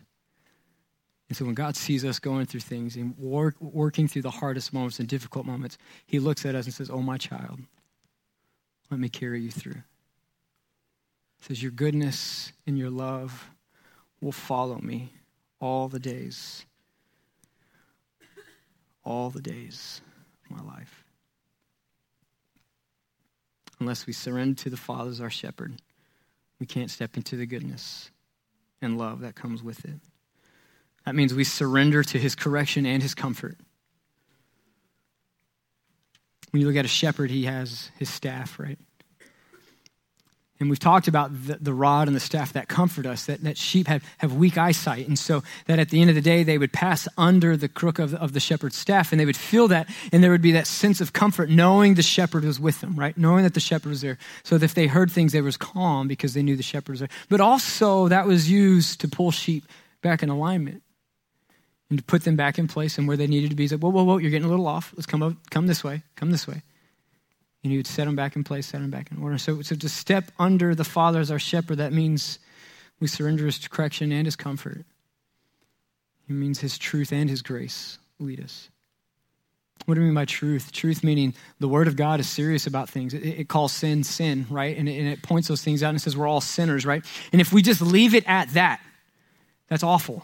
And 1.27 1.37
so 1.37 1.45
when 1.45 1.55
God 1.55 1.75
sees 1.75 2.05
us 2.05 2.19
going 2.19 2.45
through 2.45 2.61
things 2.61 2.95
and 2.95 3.17
work, 3.17 3.59
working 3.59 4.07
through 4.07 4.21
the 4.21 4.31
hardest 4.31 4.73
moments 4.73 4.99
and 4.99 5.07
difficult 5.07 5.45
moments, 5.45 5.77
He 6.05 6.19
looks 6.19 6.45
at 6.45 6.55
us 6.55 6.65
and 6.65 6.73
says, 6.73 6.89
Oh, 6.89 7.01
my 7.01 7.17
child, 7.17 7.59
let 8.91 8.99
me 8.99 9.09
carry 9.09 9.41
you 9.41 9.51
through. 9.51 9.81
He 11.39 11.43
says, 11.47 11.61
Your 11.61 11.71
goodness 11.71 12.53
and 12.67 12.77
your 12.77 12.89
love 12.89 13.49
will 14.21 14.31
follow 14.31 14.79
me 14.79 15.11
all 15.59 15.87
the 15.87 15.99
days, 15.99 16.65
all 19.03 19.29
the 19.29 19.41
days 19.41 20.01
of 20.45 20.57
my 20.57 20.63
life. 20.63 21.03
Unless 23.79 24.07
we 24.07 24.13
surrender 24.13 24.55
to 24.63 24.69
the 24.69 24.77
Father 24.77 25.11
as 25.11 25.21
our 25.21 25.29
shepherd, 25.29 25.75
we 26.59 26.65
can't 26.65 26.89
step 26.89 27.17
into 27.17 27.35
the 27.35 27.45
goodness 27.45 28.09
and 28.81 28.97
love 28.97 29.19
that 29.21 29.35
comes 29.35 29.61
with 29.61 29.83
it. 29.85 29.99
That 31.05 31.15
means 31.15 31.33
we 31.33 31.43
surrender 31.43 32.03
to 32.03 32.17
his 32.17 32.35
correction 32.35 32.85
and 32.85 33.01
his 33.01 33.13
comfort. 33.13 33.57
When 36.51 36.61
you 36.61 36.67
look 36.67 36.77
at 36.77 36.85
a 36.85 36.89
shepherd, 36.89 37.29
he 37.29 37.45
has 37.45 37.91
his 37.97 38.09
staff, 38.09 38.59
right? 38.59 38.79
And 40.57 40.69
we've 40.69 40.79
talked 40.79 41.09
about 41.09 41.31
the, 41.33 41.55
the, 41.55 41.73
rod 41.73 42.07
and 42.07 42.15
the 42.15 42.21
staff 42.21 42.53
that 42.53 42.69
comfort 42.69 43.05
us, 43.05 43.25
that, 43.25 43.43
that 43.43 43.57
sheep 43.57 43.87
have, 43.87 44.03
have 44.19 44.35
weak 44.35 44.57
eyesight. 44.57 45.05
And 45.05 45.19
so 45.19 45.43
that 45.67 45.79
at 45.79 45.89
the 45.89 45.99
end 45.99 46.09
of 46.09 46.15
the 46.15 46.21
day, 46.21 46.43
they 46.43 46.57
would 46.57 46.71
pass 46.71 47.09
under 47.17 47.57
the 47.57 47.67
crook 47.67 47.99
of, 47.99 48.13
of 48.15 48.31
the 48.31 48.39
shepherd's 48.39 48.77
staff 48.77 49.11
and 49.11 49.19
they 49.19 49.25
would 49.25 49.35
feel 49.35 49.67
that. 49.67 49.89
And 50.13 50.23
there 50.23 50.31
would 50.31 50.41
be 50.41 50.53
that 50.53 50.65
sense 50.65 51.01
of 51.01 51.11
comfort 51.11 51.49
knowing 51.49 51.95
the 51.95 52.01
shepherd 52.01 52.45
was 52.45 52.57
with 52.57 52.79
them, 52.79 52.95
right? 52.95 53.17
Knowing 53.17 53.43
that 53.43 53.53
the 53.53 53.59
shepherd 53.59 53.89
was 53.89 53.99
there. 53.99 54.17
So 54.43 54.57
that 54.57 54.63
if 54.63 54.75
they 54.75 54.87
heard 54.87 55.11
things, 55.11 55.33
they 55.33 55.41
was 55.41 55.57
calm 55.57 56.07
because 56.07 56.33
they 56.33 56.41
knew 56.41 56.55
the 56.55 56.63
shepherd 56.63 56.93
was 56.93 56.99
there. 57.01 57.09
But 57.27 57.41
also 57.41 58.07
that 58.07 58.25
was 58.25 58.49
used 58.49 59.01
to 59.01 59.09
pull 59.09 59.31
sheep 59.31 59.65
back 60.01 60.23
in 60.23 60.29
alignment 60.29 60.83
and 61.89 61.99
to 61.99 62.05
put 62.05 62.23
them 62.23 62.37
back 62.37 62.57
in 62.57 62.69
place 62.69 62.97
and 62.97 63.09
where 63.09 63.17
they 63.17 63.27
needed 63.27 63.49
to 63.49 63.55
be. 63.57 63.63
He's 63.63 63.73
like, 63.73 63.81
whoa, 63.81 63.89
whoa, 63.89 64.03
whoa, 64.03 64.17
you're 64.17 64.31
getting 64.31 64.47
a 64.47 64.49
little 64.49 64.67
off. 64.67 64.93
Let's 64.95 65.05
come 65.05 65.21
up, 65.21 65.33
come 65.49 65.67
this 65.67 65.83
way, 65.83 66.03
come 66.15 66.31
this 66.31 66.47
way. 66.47 66.63
And 67.65 67.71
he 67.71 67.77
would 67.77 67.87
set 67.87 68.05
them 68.05 68.15
back 68.15 68.35
in 68.35 68.43
place, 68.43 68.67
set 68.67 68.81
them 68.81 68.91
back 68.91 69.09
in 69.11 69.19
order. 69.23 69.39
So, 69.39 69.63
so 69.63 69.75
to 69.75 69.89
step 69.89 70.31
under 70.37 70.75
the 70.75 70.83
Father 70.83 71.19
as 71.19 71.31
our 71.31 71.39
shepherd, 71.39 71.79
that 71.79 71.91
means 71.91 72.37
we 72.99 73.07
surrender 73.07 73.47
his 73.47 73.67
correction 73.67 74.11
and 74.11 74.27
his 74.27 74.35
comfort. 74.35 74.85
It 76.29 76.33
means 76.33 76.59
his 76.59 76.77
truth 76.77 77.11
and 77.11 77.27
his 77.27 77.41
grace 77.41 77.97
lead 78.19 78.39
us. 78.39 78.69
What 79.85 79.95
do 79.95 80.01
we 80.01 80.05
mean 80.05 80.13
by 80.13 80.25
truth? 80.25 80.71
Truth 80.71 81.03
meaning 81.03 81.33
the 81.59 81.67
Word 81.67 81.87
of 81.87 81.95
God 81.95 82.19
is 82.19 82.29
serious 82.29 82.67
about 82.67 82.87
things. 82.87 83.15
It, 83.15 83.25
it 83.25 83.47
calls 83.47 83.71
sin 83.71 84.03
sin, 84.03 84.45
right? 84.51 84.77
And 84.77 84.87
it, 84.87 84.99
and 84.99 85.07
it 85.07 85.23
points 85.23 85.47
those 85.47 85.63
things 85.63 85.81
out 85.81 85.89
and 85.89 85.99
says 85.99 86.15
we're 86.15 86.27
all 86.27 86.41
sinners, 86.41 86.85
right? 86.85 87.03
And 87.31 87.41
if 87.41 87.51
we 87.51 87.63
just 87.63 87.81
leave 87.81 88.13
it 88.13 88.25
at 88.27 88.49
that, 88.49 88.79
that's 89.69 89.81
awful. 89.81 90.23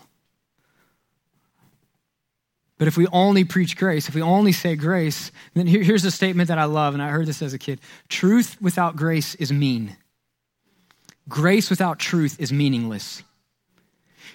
But 2.81 2.87
if 2.87 2.97
we 2.97 3.05
only 3.11 3.43
preach 3.43 3.77
grace, 3.77 4.09
if 4.09 4.15
we 4.15 4.23
only 4.23 4.51
say 4.51 4.75
grace, 4.75 5.31
then 5.53 5.67
here, 5.67 5.83
here's 5.83 6.03
a 6.03 6.09
statement 6.09 6.47
that 6.47 6.57
I 6.57 6.63
love, 6.63 6.95
and 6.95 7.03
I 7.03 7.09
heard 7.09 7.27
this 7.27 7.43
as 7.43 7.53
a 7.53 7.59
kid 7.59 7.79
truth 8.09 8.57
without 8.59 8.95
grace 8.95 9.35
is 9.35 9.53
mean, 9.53 9.97
grace 11.29 11.69
without 11.69 11.99
truth 11.99 12.39
is 12.39 12.51
meaningless. 12.51 13.21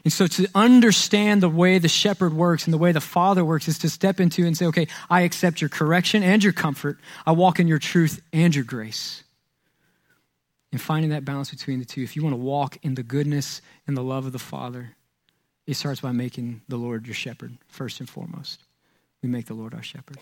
And 0.05 0.13
so 0.13 0.29
to 0.29 0.47
understand 0.55 1.43
the 1.43 1.49
way 1.49 1.79
the 1.79 1.89
shepherd 1.89 2.35
works 2.35 2.67
and 2.67 2.73
the 2.73 2.79
way 2.79 2.93
the 2.93 3.01
father 3.01 3.45
works 3.45 3.67
is 3.67 3.79
to 3.81 3.89
step 3.89 4.21
into 4.21 4.47
and 4.47 4.57
say, 4.57 4.67
okay, 4.67 4.87
I 5.11 5.23
accept 5.23 5.61
your 5.61 5.69
correction 5.69 6.23
and 6.23 6.45
your 6.45 6.53
comfort. 6.53 6.99
I 7.27 7.33
walk 7.33 7.59
in 7.59 7.67
your 7.67 7.81
truth 7.81 8.23
and 8.33 8.55
your 8.55 8.65
grace. 8.65 9.25
And 10.71 10.81
finding 10.81 11.11
that 11.11 11.25
balance 11.25 11.51
between 11.51 11.81
the 11.81 11.85
two, 11.85 12.05
if 12.05 12.15
you 12.15 12.23
want 12.23 12.35
to 12.35 12.41
walk 12.41 12.79
in 12.85 12.95
the 12.95 13.03
goodness 13.03 13.61
and 13.89 13.97
the 13.97 14.05
love 14.05 14.25
of 14.25 14.31
the 14.31 14.39
Father, 14.39 14.95
it 15.67 15.75
starts 15.75 16.01
by 16.01 16.13
making 16.13 16.63
the 16.69 16.77
Lord 16.77 17.07
your 17.07 17.15
shepherd, 17.15 17.57
first 17.69 18.01
and 18.01 18.09
foremost. 18.09 18.61
We 19.23 19.29
make 19.29 19.47
the 19.47 19.55
Lord 19.55 19.75
our 19.75 19.83
shepherd. 19.83 20.19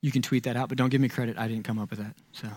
You 0.00 0.10
can 0.10 0.22
tweet 0.22 0.44
that 0.44 0.56
out, 0.56 0.68
but 0.68 0.78
don't 0.78 0.88
give 0.88 1.00
me 1.00 1.08
credit. 1.08 1.38
I 1.38 1.46
didn't 1.46 1.64
come 1.64 1.78
up 1.78 1.90
with 1.90 1.98
that. 1.98 2.14
So, 2.32 2.48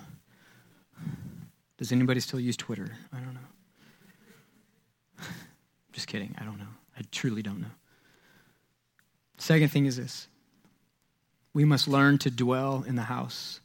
does 1.78 1.92
anybody 1.92 2.20
still 2.22 2.40
use 2.40 2.56
Twitter? 2.56 2.90
I 3.12 3.18
don't 3.18 3.34
know. 3.34 5.26
Just 5.92 6.08
kidding. 6.08 6.36
I 6.40 6.46
don't 6.46 6.58
know. 6.58 6.66
I 6.98 7.02
truly 7.12 7.42
don't 7.42 7.62
know. 7.62 7.72
Second 9.38 9.70
thing 9.70 9.86
is 9.86 9.98
this 9.98 10.28
we 11.54 11.66
must 11.66 11.88
learn 11.88 12.18
to 12.20 12.32
dwell 12.32 12.84
in 12.88 12.96
the 12.96 13.04
house 13.04 13.60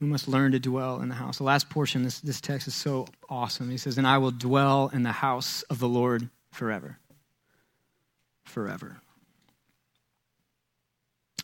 we 0.00 0.06
must 0.06 0.28
learn 0.28 0.52
to 0.52 0.60
dwell 0.60 1.00
in 1.00 1.08
the 1.08 1.14
house. 1.14 1.38
The 1.38 1.44
last 1.44 1.70
portion, 1.70 2.04
this, 2.04 2.20
this 2.20 2.40
text 2.40 2.68
is 2.68 2.74
so 2.74 3.06
awesome. 3.28 3.70
He 3.70 3.78
says, 3.78 3.98
And 3.98 4.06
I 4.06 4.18
will 4.18 4.30
dwell 4.30 4.90
in 4.92 5.02
the 5.02 5.12
house 5.12 5.62
of 5.62 5.80
the 5.80 5.88
Lord 5.88 6.28
forever. 6.50 6.98
Forever. 8.44 9.00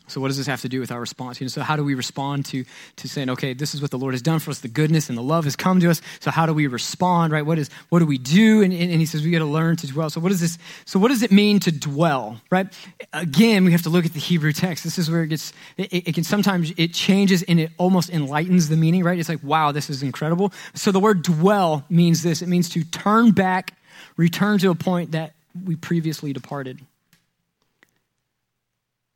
So, 0.07 0.21
what 0.21 0.27
does 0.27 0.37
this 0.37 0.45
have 0.47 0.61
to 0.61 0.69
do 0.69 0.79
with 0.79 0.91
our 0.91 0.99
response? 0.99 1.39
You 1.39 1.45
know, 1.45 1.49
so, 1.49 1.61
how 1.61 1.75
do 1.75 1.83
we 1.83 1.95
respond 1.95 2.45
to, 2.47 2.63
to 2.97 3.09
saying, 3.09 3.31
okay, 3.31 3.53
this 3.53 3.73
is 3.73 3.81
what 3.81 3.89
the 3.89 3.97
Lord 3.97 4.13
has 4.13 4.21
done 4.21 4.39
for 4.39 4.51
us, 4.51 4.59
the 4.59 4.67
goodness 4.67 5.09
and 5.09 5.17
the 5.17 5.23
love 5.23 5.45
has 5.45 5.55
come 5.55 5.79
to 5.79 5.89
us. 5.89 6.01
So, 6.19 6.29
how 6.29 6.45
do 6.45 6.53
we 6.53 6.67
respond, 6.67 7.33
right? 7.33 7.45
What, 7.45 7.57
is, 7.57 7.69
what 7.89 7.99
do 7.99 8.05
we 8.05 8.19
do? 8.19 8.61
And, 8.61 8.71
and, 8.71 8.91
and 8.91 8.99
he 8.99 9.05
says, 9.05 9.23
we 9.23 9.31
got 9.31 9.39
to 9.39 9.45
learn 9.45 9.77
to 9.77 9.87
dwell. 9.87 10.09
So, 10.09 10.19
what 10.19 10.31
is 10.31 10.41
this? 10.41 10.59
So, 10.85 10.99
what 10.99 11.07
does 11.07 11.23
it 11.23 11.31
mean 11.31 11.59
to 11.61 11.71
dwell, 11.71 12.39
right? 12.51 12.67
Again, 13.13 13.65
we 13.65 13.71
have 13.71 13.81
to 13.83 13.89
look 13.89 14.05
at 14.05 14.13
the 14.13 14.19
Hebrew 14.19 14.53
text. 14.53 14.83
This 14.83 14.99
is 14.99 15.09
where 15.09 15.23
it 15.23 15.27
gets, 15.27 15.53
it, 15.77 16.07
it 16.07 16.15
can 16.15 16.23
sometimes, 16.23 16.71
it 16.77 16.93
changes 16.93 17.41
and 17.43 17.59
it 17.59 17.71
almost 17.77 18.09
enlightens 18.11 18.69
the 18.69 18.77
meaning, 18.77 19.03
right? 19.03 19.17
It's 19.17 19.29
like, 19.29 19.43
wow, 19.43 19.71
this 19.71 19.89
is 19.89 20.03
incredible. 20.03 20.53
So, 20.75 20.91
the 20.91 20.99
word 20.99 21.23
dwell 21.23 21.83
means 21.89 22.21
this 22.21 22.43
it 22.43 22.47
means 22.47 22.69
to 22.69 22.83
turn 22.83 23.31
back, 23.31 23.73
return 24.17 24.59
to 24.59 24.69
a 24.69 24.75
point 24.75 25.13
that 25.13 25.33
we 25.65 25.75
previously 25.75 26.33
departed 26.33 26.79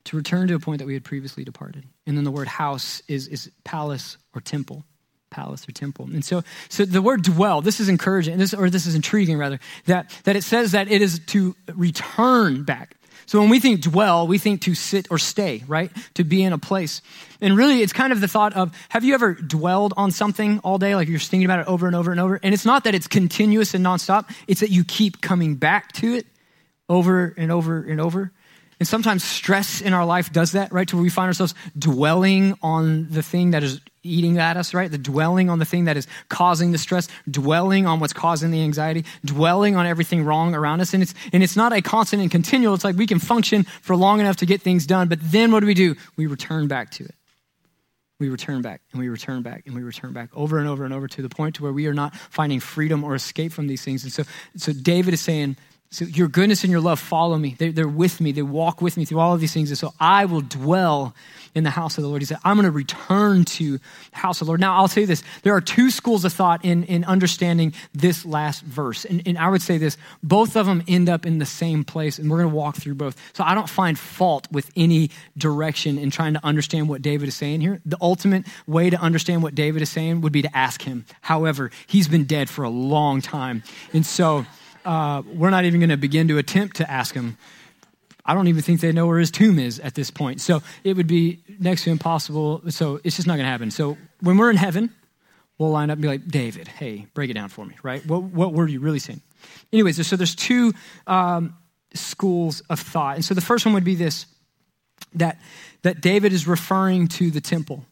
to 0.05 0.17
return 0.17 0.47
to 0.47 0.55
a 0.55 0.59
point 0.59 0.79
that 0.79 0.85
we 0.85 0.93
had 0.93 1.03
previously 1.03 1.43
departed. 1.43 1.85
And 2.05 2.17
then 2.17 2.23
the 2.23 2.31
word 2.31 2.47
house 2.47 3.01
is, 3.07 3.27
is 3.27 3.51
palace 3.63 4.17
or 4.33 4.41
temple. 4.41 4.83
Palace 5.29 5.67
or 5.69 5.71
temple. 5.71 6.05
And 6.05 6.25
so, 6.25 6.43
so 6.69 6.85
the 6.85 7.01
word 7.01 7.21
dwell, 7.21 7.61
this 7.61 7.79
is 7.79 7.87
encouraging, 7.87 8.37
this, 8.37 8.53
or 8.53 8.69
this 8.69 8.87
is 8.87 8.95
intriguing 8.95 9.37
rather, 9.37 9.59
that, 9.85 10.09
that 10.23 10.35
it 10.35 10.43
says 10.43 10.71
that 10.71 10.91
it 10.91 11.01
is 11.01 11.19
to 11.27 11.55
return 11.75 12.63
back. 12.63 12.95
So 13.29 13.39
when 13.39 13.49
we 13.49 13.59
think 13.59 13.81
dwell, 13.81 14.25
we 14.25 14.39
think 14.39 14.61
to 14.61 14.73
sit 14.73 15.05
or 15.11 15.19
stay, 15.19 15.63
right? 15.67 15.91
To 16.15 16.23
be 16.23 16.41
in 16.41 16.51
a 16.51 16.57
place. 16.57 17.03
And 17.41 17.55
really, 17.55 17.83
it's 17.83 17.93
kind 17.93 18.11
of 18.11 18.21
the 18.21 18.27
thought 18.27 18.53
of 18.53 18.75
have 18.89 19.03
you 19.03 19.13
ever 19.13 19.35
dwelled 19.35 19.93
on 19.95 20.09
something 20.09 20.57
all 20.63 20.79
day? 20.79 20.95
Like 20.95 21.07
you're 21.07 21.19
thinking 21.19 21.45
about 21.45 21.59
it 21.59 21.67
over 21.67 21.85
and 21.85 21.95
over 21.95 22.09
and 22.09 22.19
over. 22.19 22.39
And 22.41 22.55
it's 22.55 22.65
not 22.65 22.85
that 22.85 22.95
it's 22.95 23.05
continuous 23.05 23.75
and 23.75 23.85
nonstop, 23.85 24.33
it's 24.47 24.61
that 24.61 24.71
you 24.71 24.83
keep 24.83 25.21
coming 25.21 25.57
back 25.57 25.91
to 25.93 26.15
it 26.15 26.25
over 26.89 27.35
and 27.37 27.51
over 27.51 27.83
and 27.83 28.01
over. 28.01 28.31
And 28.79 28.87
sometimes 28.87 29.23
stress 29.23 29.81
in 29.81 29.93
our 29.93 30.05
life 30.05 30.31
does 30.31 30.53
that, 30.53 30.71
right? 30.71 30.87
To 30.87 30.95
where 30.95 31.03
we 31.03 31.09
find 31.09 31.27
ourselves 31.27 31.53
dwelling 31.77 32.57
on 32.61 33.09
the 33.09 33.21
thing 33.21 33.51
that 33.51 33.61
is 33.61 33.81
eating 34.03 34.37
at 34.37 34.55
us, 34.55 34.73
right? 34.73 34.89
The 34.89 34.97
dwelling 34.97 35.49
on 35.49 35.59
the 35.59 35.65
thing 35.65 35.85
that 35.85 35.97
is 35.97 36.07
causing 36.29 36.71
the 36.71 36.77
stress, 36.77 37.09
dwelling 37.29 37.85
on 37.85 37.99
what's 37.99 38.13
causing 38.13 38.51
the 38.51 38.61
anxiety, 38.61 39.03
dwelling 39.25 39.75
on 39.75 39.85
everything 39.85 40.23
wrong 40.23 40.55
around 40.55 40.79
us. 40.79 40.93
And 40.93 41.03
it's, 41.03 41.13
and 41.33 41.43
it's 41.43 41.57
not 41.57 41.73
a 41.73 41.81
constant 41.81 42.21
and 42.21 42.31
continual. 42.31 42.73
It's 42.73 42.85
like 42.85 42.95
we 42.95 43.07
can 43.07 43.19
function 43.19 43.63
for 43.63 43.97
long 43.97 44.21
enough 44.21 44.37
to 44.37 44.45
get 44.45 44.61
things 44.61 44.85
done, 44.85 45.09
but 45.09 45.19
then 45.21 45.51
what 45.51 45.59
do 45.59 45.65
we 45.65 45.73
do? 45.73 45.95
We 46.15 46.27
return 46.27 46.67
back 46.67 46.91
to 46.91 47.03
it. 47.03 47.15
We 48.19 48.29
return 48.29 48.61
back 48.61 48.81
and 48.91 48.99
we 48.99 49.07
return 49.07 49.43
back 49.43 49.63
and 49.65 49.75
we 49.75 49.81
return 49.81 50.11
back 50.11 50.29
over 50.33 50.59
and 50.59 50.67
over 50.67 50.83
and 50.83 50.93
over 50.93 51.07
to 51.07 51.21
the 51.21 51.29
point 51.29 51.55
to 51.55 51.63
where 51.63 51.71
we 51.71 51.87
are 51.87 51.93
not 51.93 52.13
finding 52.15 52.59
freedom 52.59 53.03
or 53.03 53.15
escape 53.15 53.53
from 53.53 53.67
these 53.67 53.81
things. 53.81 54.03
And 54.03 54.11
so, 54.11 54.23
so 54.57 54.73
David 54.73 55.13
is 55.13 55.21
saying, 55.21 55.55
so 55.91 56.05
your 56.05 56.27
goodness 56.27 56.63
and 56.63 56.69
your 56.69 56.81
love 56.81 56.99
follow 56.99 57.35
me. 57.35 57.55
They're, 57.57 57.71
they're, 57.71 57.87
with 57.87 58.21
me. 58.21 58.31
They 58.31 58.43
walk 58.43 58.79
with 58.79 58.95
me 58.95 59.05
through 59.05 59.19
all 59.19 59.33
of 59.33 59.41
these 59.41 59.53
things. 59.53 59.71
And 59.71 59.77
so 59.77 59.91
I 59.99 60.25
will 60.25 60.41
dwell 60.41 61.15
in 61.55 61.63
the 61.63 61.71
house 61.71 61.97
of 61.97 62.03
the 62.03 62.07
Lord. 62.07 62.21
He 62.21 62.27
said, 62.27 62.37
I'm 62.43 62.57
going 62.57 62.65
to 62.65 62.71
return 62.71 63.43
to 63.45 63.79
the 63.79 63.83
house 64.11 64.39
of 64.39 64.45
the 64.45 64.51
Lord. 64.51 64.59
Now, 64.59 64.75
I'll 64.75 64.87
say 64.87 65.05
this. 65.05 65.23
There 65.41 65.55
are 65.55 65.61
two 65.61 65.89
schools 65.89 66.23
of 66.25 66.31
thought 66.31 66.63
in, 66.63 66.83
in 66.83 67.03
understanding 67.05 67.73
this 67.91 68.23
last 68.23 68.61
verse. 68.61 69.03
And, 69.03 69.23
and 69.25 69.35
I 69.39 69.49
would 69.49 69.63
say 69.63 69.79
this. 69.79 69.97
Both 70.21 70.55
of 70.55 70.67
them 70.67 70.83
end 70.87 71.09
up 71.09 71.25
in 71.25 71.39
the 71.39 71.45
same 71.47 71.83
place. 71.83 72.19
And 72.19 72.29
we're 72.29 72.37
going 72.37 72.51
to 72.51 72.55
walk 72.55 72.75
through 72.75 72.93
both. 72.93 73.17
So 73.33 73.43
I 73.43 73.55
don't 73.55 73.69
find 73.69 73.97
fault 73.97 74.47
with 74.51 74.69
any 74.75 75.09
direction 75.39 75.97
in 75.97 76.11
trying 76.11 76.35
to 76.35 76.45
understand 76.45 76.87
what 76.87 77.01
David 77.01 77.29
is 77.29 77.35
saying 77.35 77.61
here. 77.61 77.81
The 77.83 77.97
ultimate 77.99 78.45
way 78.67 78.91
to 78.91 78.97
understand 79.01 79.41
what 79.41 79.55
David 79.55 79.81
is 79.81 79.89
saying 79.89 80.21
would 80.21 80.33
be 80.33 80.43
to 80.43 80.55
ask 80.55 80.83
him. 80.83 81.07
However, 81.21 81.71
he's 81.87 82.07
been 82.07 82.25
dead 82.25 82.47
for 82.47 82.63
a 82.63 82.69
long 82.69 83.21
time. 83.21 83.63
And 83.91 84.05
so 84.05 84.45
uh, 84.89 85.21
we're 85.35 85.51
not 85.51 85.65
even 85.65 85.79
going 85.79 85.91
to 85.91 85.97
begin 85.97 86.27
to 86.29 86.39
attempt 86.39 86.77
to 86.77 86.89
ask 86.89 87.13
him. 87.13 87.37
I 88.25 88.33
don't 88.33 88.47
even 88.47 88.63
think 88.63 88.81
they 88.81 88.91
know 88.91 89.05
where 89.05 89.19
his 89.19 89.29
tomb 89.29 89.59
is 89.59 89.79
at 89.79 89.93
this 89.93 90.09
point. 90.09 90.41
So 90.41 90.63
it 90.83 90.97
would 90.97 91.05
be 91.05 91.43
next 91.59 91.83
to 91.83 91.91
impossible. 91.91 92.63
So 92.71 92.99
it's 93.03 93.15
just 93.15 93.27
not 93.27 93.35
going 93.35 93.45
to 93.45 93.51
happen. 93.51 93.69
So 93.69 93.97
when 94.21 94.37
we're 94.37 94.49
in 94.49 94.57
heaven, 94.57 94.89
we'll 95.59 95.69
line 95.69 95.91
up 95.91 95.97
and 95.97 96.01
be 96.01 96.07
like, 96.07 96.27
David, 96.27 96.67
hey, 96.67 97.05
break 97.13 97.29
it 97.29 97.35
down 97.35 97.49
for 97.49 97.67
me, 97.67 97.75
right? 97.83 98.03
What, 98.07 98.23
what 98.23 98.53
were 98.53 98.67
you 98.67 98.79
really 98.79 98.97
saying? 98.97 99.21
Anyways, 99.71 100.07
so 100.07 100.15
there's 100.15 100.33
two 100.33 100.73
um, 101.05 101.55
schools 101.93 102.61
of 102.71 102.79
thought. 102.79 103.15
And 103.15 103.23
so 103.23 103.35
the 103.35 103.41
first 103.41 103.67
one 103.67 103.75
would 103.75 103.83
be 103.83 103.95
this 103.95 104.25
that, 105.13 105.37
that 105.83 106.01
David 106.01 106.33
is 106.33 106.47
referring 106.47 107.09
to 107.09 107.29
the 107.29 107.41
temple. 107.41 107.85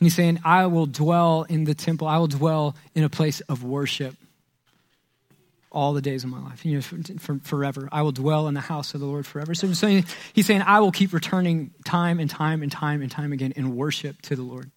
And 0.00 0.06
he's 0.06 0.14
saying, 0.14 0.40
I 0.44 0.66
will 0.66 0.86
dwell 0.86 1.44
in 1.48 1.64
the 1.64 1.74
temple, 1.74 2.08
I 2.08 2.18
will 2.18 2.26
dwell 2.26 2.76
in 2.94 3.04
a 3.04 3.08
place 3.08 3.40
of 3.40 3.64
worship 3.64 4.16
all 5.74 5.92
the 5.92 6.00
days 6.00 6.24
of 6.24 6.30
my 6.30 6.40
life, 6.40 6.64
you 6.64 6.76
know, 6.76 6.80
for, 6.80 6.96
for, 7.18 7.38
forever. 7.40 7.88
I 7.92 8.02
will 8.02 8.12
dwell 8.12 8.48
in 8.48 8.54
the 8.54 8.60
house 8.60 8.94
of 8.94 9.00
the 9.00 9.06
Lord 9.06 9.26
forever. 9.26 9.54
So, 9.54 9.72
so 9.72 10.00
he's 10.32 10.46
saying, 10.46 10.62
I 10.62 10.80
will 10.80 10.92
keep 10.92 11.12
returning 11.12 11.72
time 11.84 12.20
and 12.20 12.30
time 12.30 12.62
and 12.62 12.72
time 12.72 13.02
and 13.02 13.10
time 13.10 13.32
again 13.32 13.52
in 13.56 13.76
worship 13.76 14.22
to 14.22 14.36
the 14.36 14.42
Lord. 14.42 14.70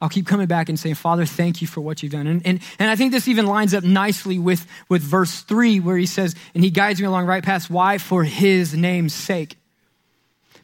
I'll 0.00 0.08
keep 0.08 0.26
coming 0.26 0.46
back 0.46 0.68
and 0.68 0.78
saying, 0.78 0.96
Father, 0.96 1.24
thank 1.24 1.60
you 1.60 1.66
for 1.66 1.80
what 1.80 2.02
you've 2.02 2.12
done. 2.12 2.26
And, 2.26 2.46
and, 2.46 2.60
and 2.78 2.90
I 2.90 2.96
think 2.96 3.12
this 3.12 3.28
even 3.28 3.46
lines 3.46 3.74
up 3.74 3.84
nicely 3.84 4.38
with, 4.38 4.66
with 4.88 5.02
verse 5.02 5.40
3, 5.40 5.80
where 5.80 5.96
he 5.96 6.06
says, 6.06 6.34
And 6.54 6.62
he 6.62 6.70
guides 6.70 7.00
me 7.00 7.06
along 7.06 7.26
right 7.26 7.42
paths. 7.42 7.68
Why? 7.68 7.98
For 7.98 8.24
his 8.24 8.74
name's 8.74 9.14
sake. 9.14 9.56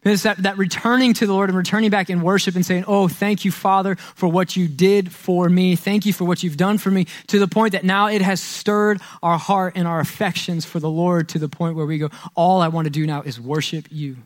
It's 0.03 0.23
that, 0.23 0.39
that 0.45 0.57
returning 0.57 1.13
to 1.15 1.27
the 1.27 1.35
Lord 1.35 1.51
and 1.51 1.59
returning 1.59 1.91
back 1.91 2.09
in 2.09 2.23
worship 2.23 2.55
and 2.55 2.65
saying, 2.65 2.85
Oh, 2.87 3.07
thank 3.07 3.45
you, 3.45 3.53
Father, 3.53 3.97
for 3.97 4.29
what 4.29 4.57
you 4.57 4.67
did 4.67 5.13
for 5.13 5.49
me. 5.49 5.77
Thank 5.77 6.07
you 6.07 6.13
for 6.13 6.25
what 6.25 6.43
you've 6.43 6.57
done 6.57 6.79
for 6.79 6.91
me, 6.91 7.07
to 7.27 7.39
the 7.39 7.49
point 7.49 7.73
that 7.73 7.85
now 7.85 8.09
it 8.09 8.23
has 8.23 8.41
stirred 8.41 9.01
our 9.23 9.39
heart 9.39 9.75
and 9.77 9.87
our 9.87 10.01
affections 10.01 10.65
for 10.65 10.81
the 10.81 10.89
Lord 10.89 11.29
to 11.31 11.39
the 11.39 11.49
point 11.49 11.77
where 11.77 11.85
we 11.85 11.99
go, 11.99 12.09
All 12.35 12.63
I 12.63 12.69
want 12.69 12.87
to 12.87 12.91
do 12.91 13.07
now 13.07 13.21
is 13.23 13.39
worship 13.39 13.89
you. 13.91 14.17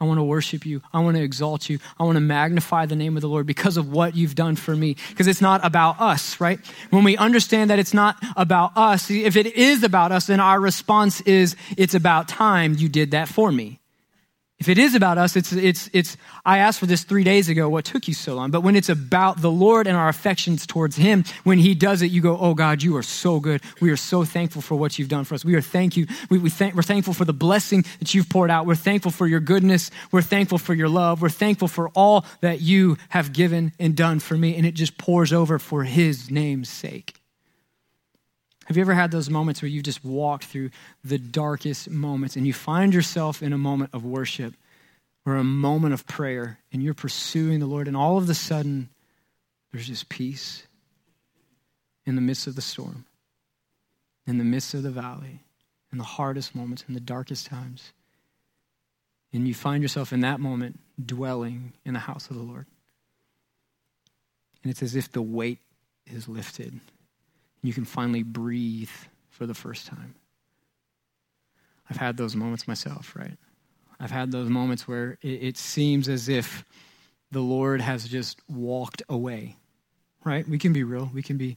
I 0.00 0.06
want 0.06 0.18
to 0.18 0.24
worship 0.24 0.66
you. 0.66 0.82
I 0.92 0.98
want 1.00 1.16
to 1.16 1.22
exalt 1.22 1.68
you. 1.68 1.78
I 1.98 2.02
want 2.02 2.16
to 2.16 2.20
magnify 2.20 2.86
the 2.86 2.96
name 2.96 3.16
of 3.16 3.22
the 3.22 3.28
Lord 3.28 3.46
because 3.46 3.76
of 3.76 3.92
what 3.92 4.16
you've 4.16 4.34
done 4.34 4.56
for 4.56 4.74
me. 4.74 4.96
Because 5.10 5.28
it's 5.28 5.40
not 5.40 5.64
about 5.64 6.00
us, 6.00 6.40
right? 6.40 6.58
When 6.90 7.04
we 7.04 7.16
understand 7.16 7.70
that 7.70 7.78
it's 7.78 7.94
not 7.94 8.16
about 8.36 8.76
us, 8.76 9.08
if 9.08 9.36
it 9.36 9.46
is 9.46 9.84
about 9.84 10.10
us, 10.10 10.26
then 10.26 10.40
our 10.40 10.60
response 10.60 11.20
is, 11.22 11.54
it's 11.76 11.94
about 11.94 12.26
time 12.26 12.74
you 12.76 12.88
did 12.88 13.12
that 13.12 13.28
for 13.28 13.52
me. 13.52 13.78
If 14.60 14.68
it 14.68 14.78
is 14.78 14.94
about 14.94 15.18
us, 15.18 15.34
it's, 15.34 15.52
it's, 15.52 15.90
it's, 15.92 16.16
I 16.44 16.58
asked 16.58 16.78
for 16.78 16.86
this 16.86 17.02
three 17.02 17.24
days 17.24 17.48
ago, 17.48 17.68
what 17.68 17.84
took 17.84 18.06
you 18.06 18.14
so 18.14 18.36
long? 18.36 18.52
But 18.52 18.62
when 18.62 18.76
it's 18.76 18.88
about 18.88 19.40
the 19.40 19.50
Lord 19.50 19.88
and 19.88 19.96
our 19.96 20.08
affections 20.08 20.64
towards 20.64 20.96
Him, 20.96 21.24
when 21.42 21.58
He 21.58 21.74
does 21.74 22.02
it, 22.02 22.12
you 22.12 22.20
go, 22.20 22.38
oh 22.38 22.54
God, 22.54 22.80
you 22.80 22.96
are 22.96 23.02
so 23.02 23.40
good. 23.40 23.62
We 23.80 23.90
are 23.90 23.96
so 23.96 24.24
thankful 24.24 24.62
for 24.62 24.76
what 24.76 24.96
you've 24.96 25.08
done 25.08 25.24
for 25.24 25.34
us. 25.34 25.44
We 25.44 25.56
are 25.56 25.60
thank 25.60 25.96
you. 25.96 26.06
We, 26.30 26.38
we 26.38 26.50
thank, 26.50 26.76
we're 26.76 26.82
thankful 26.82 27.14
for 27.14 27.24
the 27.24 27.32
blessing 27.32 27.84
that 27.98 28.14
you've 28.14 28.28
poured 28.28 28.50
out. 28.50 28.64
We're 28.64 28.76
thankful 28.76 29.10
for 29.10 29.26
your 29.26 29.40
goodness. 29.40 29.90
We're 30.12 30.22
thankful 30.22 30.58
for 30.58 30.72
your 30.72 30.88
love. 30.88 31.20
We're 31.20 31.30
thankful 31.30 31.68
for 31.68 31.88
all 31.88 32.24
that 32.40 32.60
you 32.60 32.96
have 33.08 33.32
given 33.32 33.72
and 33.80 33.96
done 33.96 34.20
for 34.20 34.36
me. 34.36 34.54
And 34.54 34.64
it 34.64 34.74
just 34.74 34.96
pours 34.98 35.32
over 35.32 35.58
for 35.58 35.82
His 35.82 36.30
name's 36.30 36.68
sake. 36.68 37.18
Have 38.66 38.76
you 38.76 38.80
ever 38.80 38.94
had 38.94 39.10
those 39.10 39.28
moments 39.28 39.60
where 39.60 39.68
you've 39.68 39.84
just 39.84 40.04
walked 40.04 40.44
through 40.44 40.70
the 41.04 41.18
darkest 41.18 41.90
moments 41.90 42.36
and 42.36 42.46
you 42.46 42.52
find 42.52 42.94
yourself 42.94 43.42
in 43.42 43.52
a 43.52 43.58
moment 43.58 43.90
of 43.92 44.04
worship 44.04 44.54
or 45.26 45.36
a 45.36 45.44
moment 45.44 45.94
of 45.94 46.06
prayer 46.06 46.58
and 46.72 46.82
you're 46.82 46.94
pursuing 46.94 47.60
the 47.60 47.66
Lord, 47.66 47.88
and 47.88 47.96
all 47.96 48.16
of 48.16 48.28
a 48.28 48.34
sudden 48.34 48.88
there's 49.72 49.86
just 49.86 50.08
peace 50.08 50.66
in 52.06 52.14
the 52.14 52.20
midst 52.20 52.46
of 52.46 52.54
the 52.54 52.62
storm, 52.62 53.04
in 54.26 54.38
the 54.38 54.44
midst 54.44 54.74
of 54.74 54.82
the 54.82 54.90
valley, 54.90 55.40
in 55.92 55.98
the 55.98 56.04
hardest 56.04 56.54
moments, 56.54 56.84
in 56.88 56.94
the 56.94 57.00
darkest 57.00 57.46
times. 57.46 57.92
And 59.32 59.48
you 59.48 59.54
find 59.54 59.82
yourself 59.82 60.12
in 60.12 60.20
that 60.20 60.40
moment 60.40 60.78
dwelling 61.04 61.72
in 61.84 61.94
the 61.94 62.00
house 62.00 62.30
of 62.30 62.36
the 62.36 62.42
Lord. 62.42 62.66
And 64.62 64.70
it's 64.70 64.82
as 64.82 64.94
if 64.94 65.10
the 65.10 65.22
weight 65.22 65.58
is 66.06 66.28
lifted 66.28 66.80
you 67.64 67.72
can 67.72 67.86
finally 67.86 68.22
breathe 68.22 68.90
for 69.30 69.46
the 69.46 69.54
first 69.54 69.86
time. 69.86 70.14
I've 71.88 71.96
had 71.96 72.18
those 72.18 72.36
moments 72.36 72.68
myself, 72.68 73.16
right? 73.16 73.38
I've 73.98 74.10
had 74.10 74.30
those 74.30 74.50
moments 74.50 74.86
where 74.86 75.16
it, 75.22 75.28
it 75.28 75.56
seems 75.56 76.08
as 76.08 76.28
if 76.28 76.62
the 77.30 77.40
Lord 77.40 77.80
has 77.80 78.06
just 78.06 78.38
walked 78.48 79.02
away, 79.08 79.56
right? 80.24 80.46
We 80.46 80.58
can 80.58 80.74
be 80.74 80.84
real. 80.84 81.10
We 81.12 81.22
can 81.22 81.38
be, 81.38 81.56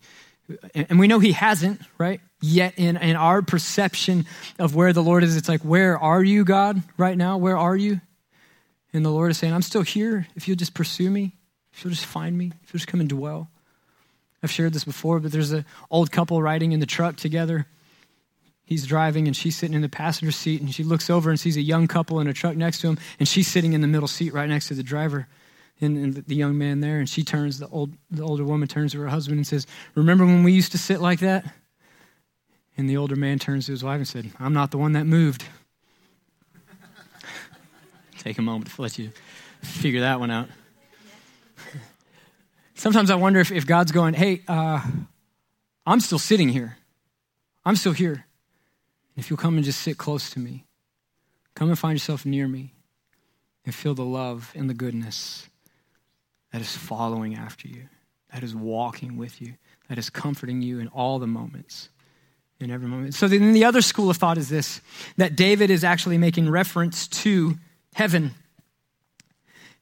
and 0.73 0.97
we 0.97 1.07
know 1.07 1.19
He 1.19 1.33
hasn't, 1.33 1.81
right? 1.97 2.21
Yet 2.41 2.75
in, 2.77 2.95
in 2.95 3.17
our 3.17 3.41
perception 3.41 4.25
of 4.57 4.75
where 4.75 4.93
the 4.93 5.03
Lord 5.03 5.23
is, 5.23 5.35
it's 5.35 5.49
like, 5.49 5.61
where 5.61 5.99
are 5.99 6.23
you, 6.23 6.45
God, 6.45 6.81
right 6.97 7.17
now? 7.17 7.37
Where 7.37 7.57
are 7.57 7.75
you? 7.75 7.99
And 8.93 9.03
the 9.03 9.11
Lord 9.11 9.31
is 9.31 9.37
saying, 9.37 9.53
I'm 9.53 9.61
still 9.61 9.81
here 9.81 10.25
if 10.35 10.47
you'll 10.47 10.55
just 10.55 10.73
pursue 10.73 11.09
me, 11.09 11.35
if 11.73 11.83
you'll 11.83 11.91
just 11.91 12.05
find 12.05 12.37
me, 12.37 12.53
if 12.63 12.73
you'll 12.73 12.79
just 12.79 12.87
come 12.87 13.01
and 13.01 13.09
dwell. 13.09 13.49
I've 14.47 14.51
shared 14.53 14.71
this 14.71 14.85
before, 14.85 15.19
but 15.19 15.33
there's 15.33 15.51
an 15.51 15.65
old 15.91 16.09
couple 16.09 16.41
riding 16.41 16.71
in 16.71 16.79
the 16.79 16.85
truck 16.85 17.17
together. 17.17 17.67
He's 18.63 18.87
driving 18.87 19.27
and 19.27 19.35
she's 19.35 19.57
sitting 19.57 19.75
in 19.75 19.81
the 19.81 19.89
passenger 19.89 20.31
seat, 20.31 20.61
and 20.61 20.73
she 20.73 20.85
looks 20.85 21.09
over 21.09 21.29
and 21.29 21.37
sees 21.37 21.57
a 21.57 21.61
young 21.61 21.85
couple 21.85 22.21
in 22.21 22.27
a 22.27 22.33
truck 22.33 22.55
next 22.55 22.79
to 22.79 22.87
him, 22.87 22.97
and 23.19 23.27
she's 23.27 23.49
sitting 23.49 23.73
in 23.73 23.81
the 23.81 23.87
middle 23.87 24.07
seat 24.07 24.33
right 24.33 24.47
next 24.47 24.69
to 24.69 24.73
the 24.73 24.83
driver 24.83 25.27
and, 25.81 25.97
and 25.97 26.13
the 26.27 26.35
young 26.35 26.57
man 26.57 26.79
there. 26.79 26.99
And 26.99 27.09
she 27.09 27.23
turns, 27.23 27.59
the, 27.59 27.67
old, 27.67 27.91
the 28.09 28.23
older 28.23 28.45
woman 28.45 28.69
turns 28.69 28.93
to 28.93 29.01
her 29.01 29.09
husband 29.09 29.35
and 29.35 29.45
says, 29.45 29.67
Remember 29.95 30.25
when 30.25 30.43
we 30.43 30.53
used 30.53 30.71
to 30.71 30.77
sit 30.77 31.01
like 31.01 31.19
that? 31.19 31.53
And 32.77 32.89
the 32.89 32.95
older 32.95 33.17
man 33.17 33.37
turns 33.37 33.65
to 33.65 33.73
his 33.73 33.83
wife 33.83 33.97
and 33.97 34.07
said, 34.07 34.31
I'm 34.39 34.53
not 34.53 34.71
the 34.71 34.77
one 34.77 34.93
that 34.93 35.03
moved. 35.03 35.43
Take 38.17 38.37
a 38.37 38.41
moment 38.41 38.71
to 38.71 38.81
let 38.81 38.97
you 38.97 39.11
figure 39.61 39.99
that 39.99 40.21
one 40.21 40.31
out. 40.31 40.47
Sometimes 42.77 43.09
I 43.09 43.15
wonder 43.15 43.39
if, 43.39 43.51
if 43.51 43.65
God's 43.65 43.91
going, 43.91 44.13
hey, 44.13 44.43
uh, 44.47 44.85
I'm 45.85 45.99
still 45.99 46.19
sitting 46.19 46.49
here. 46.49 46.77
I'm 47.65 47.75
still 47.75 47.91
here. 47.91 48.25
If 49.15 49.29
you'll 49.29 49.37
come 49.37 49.55
and 49.55 49.65
just 49.65 49.81
sit 49.81 49.97
close 49.97 50.29
to 50.31 50.39
me, 50.39 50.63
come 51.55 51.69
and 51.69 51.77
find 51.77 51.95
yourself 51.95 52.23
near 52.23 52.47
me 52.47 52.73
and 53.65 53.73
feel 53.73 53.95
the 53.95 54.05
love 54.05 54.51
and 54.55 54.69
the 54.69 54.75
goodness 54.75 55.49
that 56.53 56.61
is 56.61 56.77
following 56.77 57.35
after 57.35 57.67
you, 57.67 57.89
that 58.31 58.43
is 58.43 58.55
walking 58.55 59.17
with 59.17 59.41
you, 59.41 59.55
that 59.89 59.97
is 59.97 60.11
comforting 60.11 60.61
you 60.61 60.79
in 60.79 60.87
all 60.89 61.17
the 61.17 61.27
moments, 61.27 61.89
in 62.59 62.69
every 62.69 62.87
moment. 62.87 63.15
So 63.15 63.27
then 63.27 63.53
the 63.53 63.65
other 63.65 63.81
school 63.81 64.11
of 64.11 64.17
thought 64.17 64.37
is 64.37 64.49
this 64.49 64.81
that 65.17 65.35
David 65.35 65.71
is 65.71 65.83
actually 65.83 66.19
making 66.19 66.47
reference 66.47 67.07
to 67.07 67.57
heaven. 67.95 68.35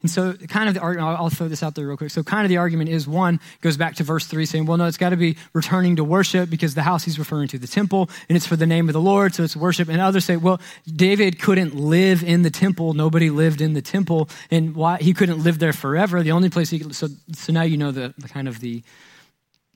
And 0.01 0.11
so, 0.11 0.33
kind 0.33 0.67
of 0.67 0.75
the 0.75 0.81
argument, 0.81 1.19
I'll 1.19 1.29
throw 1.29 1.47
this 1.47 1.63
out 1.63 1.73
there 1.73 1.87
real 1.87 1.97
quick. 1.97 2.11
So, 2.11 2.21
kind 2.21 2.45
of 2.45 2.49
the 2.49 2.57
argument 2.57 2.89
is 2.89 3.07
one 3.07 3.39
goes 3.61 3.75
back 3.75 3.95
to 3.95 4.03
verse 4.03 4.27
three, 4.27 4.45
saying, 4.45 4.65
well, 4.65 4.77
no, 4.77 4.85
it's 4.85 4.97
got 4.97 5.09
to 5.09 5.17
be 5.17 5.35
returning 5.53 5.95
to 5.95 6.03
worship 6.03 6.49
because 6.49 6.75
the 6.75 6.83
house 6.83 7.03
he's 7.03 7.17
referring 7.17 7.47
to, 7.49 7.57
the 7.57 7.67
temple, 7.67 8.09
and 8.29 8.35
it's 8.35 8.45
for 8.45 8.55
the 8.55 8.67
name 8.67 8.87
of 8.87 8.93
the 8.93 9.01
Lord, 9.01 9.33
so 9.33 9.43
it's 9.43 9.55
worship. 9.55 9.89
And 9.89 9.99
others 9.99 10.25
say, 10.25 10.37
well, 10.37 10.61
David 10.85 11.39
couldn't 11.39 11.75
live 11.75 12.23
in 12.23 12.43
the 12.43 12.51
temple. 12.51 12.93
Nobody 12.93 13.29
lived 13.29 13.61
in 13.61 13.73
the 13.73 13.81
temple, 13.81 14.29
and 14.51 14.75
why 14.75 14.97
he 14.97 15.13
couldn't 15.13 15.43
live 15.43 15.59
there 15.59 15.73
forever. 15.73 16.21
The 16.21 16.33
only 16.33 16.49
place 16.49 16.69
he 16.69 16.79
could, 16.79 16.95
so, 16.95 17.07
so 17.33 17.53
now 17.53 17.63
you 17.63 17.77
know 17.77 17.91
the, 17.91 18.13
the 18.17 18.27
kind 18.27 18.47
of 18.47 18.59
the, 18.59 18.83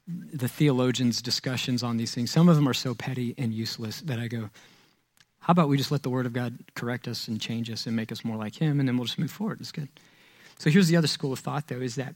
the 0.07 0.47
theologians' 0.47 1.21
discussions 1.21 1.81
on 1.81 1.97
these 1.97 2.13
things. 2.13 2.29
Some 2.29 2.49
of 2.49 2.55
them 2.55 2.67
are 2.67 2.73
so 2.73 2.93
petty 2.93 3.33
and 3.37 3.53
useless 3.53 4.01
that 4.01 4.19
I 4.19 4.27
go, 4.27 4.49
how 5.39 5.51
about 5.51 5.69
we 5.69 5.77
just 5.77 5.91
let 5.91 6.03
the 6.03 6.09
word 6.11 6.27
of 6.27 6.33
God 6.33 6.59
correct 6.75 7.07
us 7.07 7.27
and 7.27 7.41
change 7.41 7.71
us 7.71 7.87
and 7.87 7.95
make 7.95 8.11
us 8.11 8.23
more 8.23 8.37
like 8.37 8.55
him, 8.55 8.79
and 8.79 8.87
then 8.87 8.97
we'll 8.97 9.05
just 9.05 9.17
move 9.17 9.31
forward? 9.31 9.59
It's 9.61 9.71
good. 9.71 9.89
So 10.59 10.69
here's 10.69 10.89
the 10.89 10.97
other 10.97 11.07
school 11.07 11.33
of 11.33 11.39
thought, 11.39 11.67
though, 11.67 11.79
is 11.79 11.95
that 11.95 12.15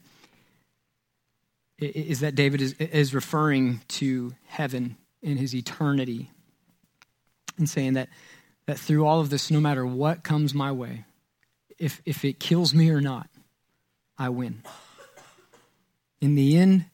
is 1.80 2.20
that 2.22 2.36
David 2.36 2.62
is, 2.62 2.74
is 2.74 3.14
referring 3.14 3.82
to 3.90 4.34
heaven 4.46 4.96
in 5.22 5.38
his 5.38 5.56
eternity 5.56 6.30
and 7.58 7.70
saying 7.70 7.94
that, 7.94 8.10
that 8.68 8.80
through 8.80 9.06
all 9.06 9.20
of 9.20 9.30
this, 9.30 9.52
no 9.52 9.60
matter 9.60 9.86
what 9.86 10.24
comes 10.24 10.54
my 10.54 10.72
way, 10.72 11.04
if, 11.78 12.02
if 12.06 12.24
it 12.24 12.40
kills 12.40 12.74
me 12.74 12.90
or 12.90 13.02
not, 13.02 13.28
I 14.18 14.30
win. 14.30 14.64
In 16.22 16.36
the 16.36 16.58
end, 16.58 16.86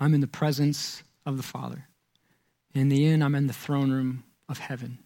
I'm 0.00 0.14
in 0.14 0.20
the 0.20 0.26
presence 0.26 1.02
of 1.24 1.36
the 1.36 1.42
Father. 1.42 1.86
In 2.74 2.88
the 2.88 3.06
end, 3.06 3.22
I'm 3.22 3.34
in 3.34 3.46
the 3.46 3.52
throne 3.52 3.92
room 3.92 4.24
of 4.48 4.58
heaven. 4.58 4.98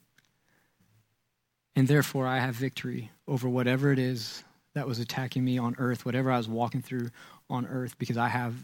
And 1.74 1.88
therefore, 1.88 2.26
I 2.26 2.38
have 2.38 2.54
victory 2.54 3.10
over 3.26 3.48
whatever 3.48 3.92
it 3.92 3.98
is 3.98 4.44
that 4.74 4.86
was 4.86 4.98
attacking 4.98 5.44
me 5.44 5.58
on 5.58 5.76
earth, 5.78 6.04
whatever 6.06 6.30
I 6.30 6.38
was 6.38 6.48
walking 6.48 6.82
through 6.82 7.10
on 7.50 7.66
earth, 7.66 7.98
because 7.98 8.16
I 8.16 8.28
have 8.28 8.54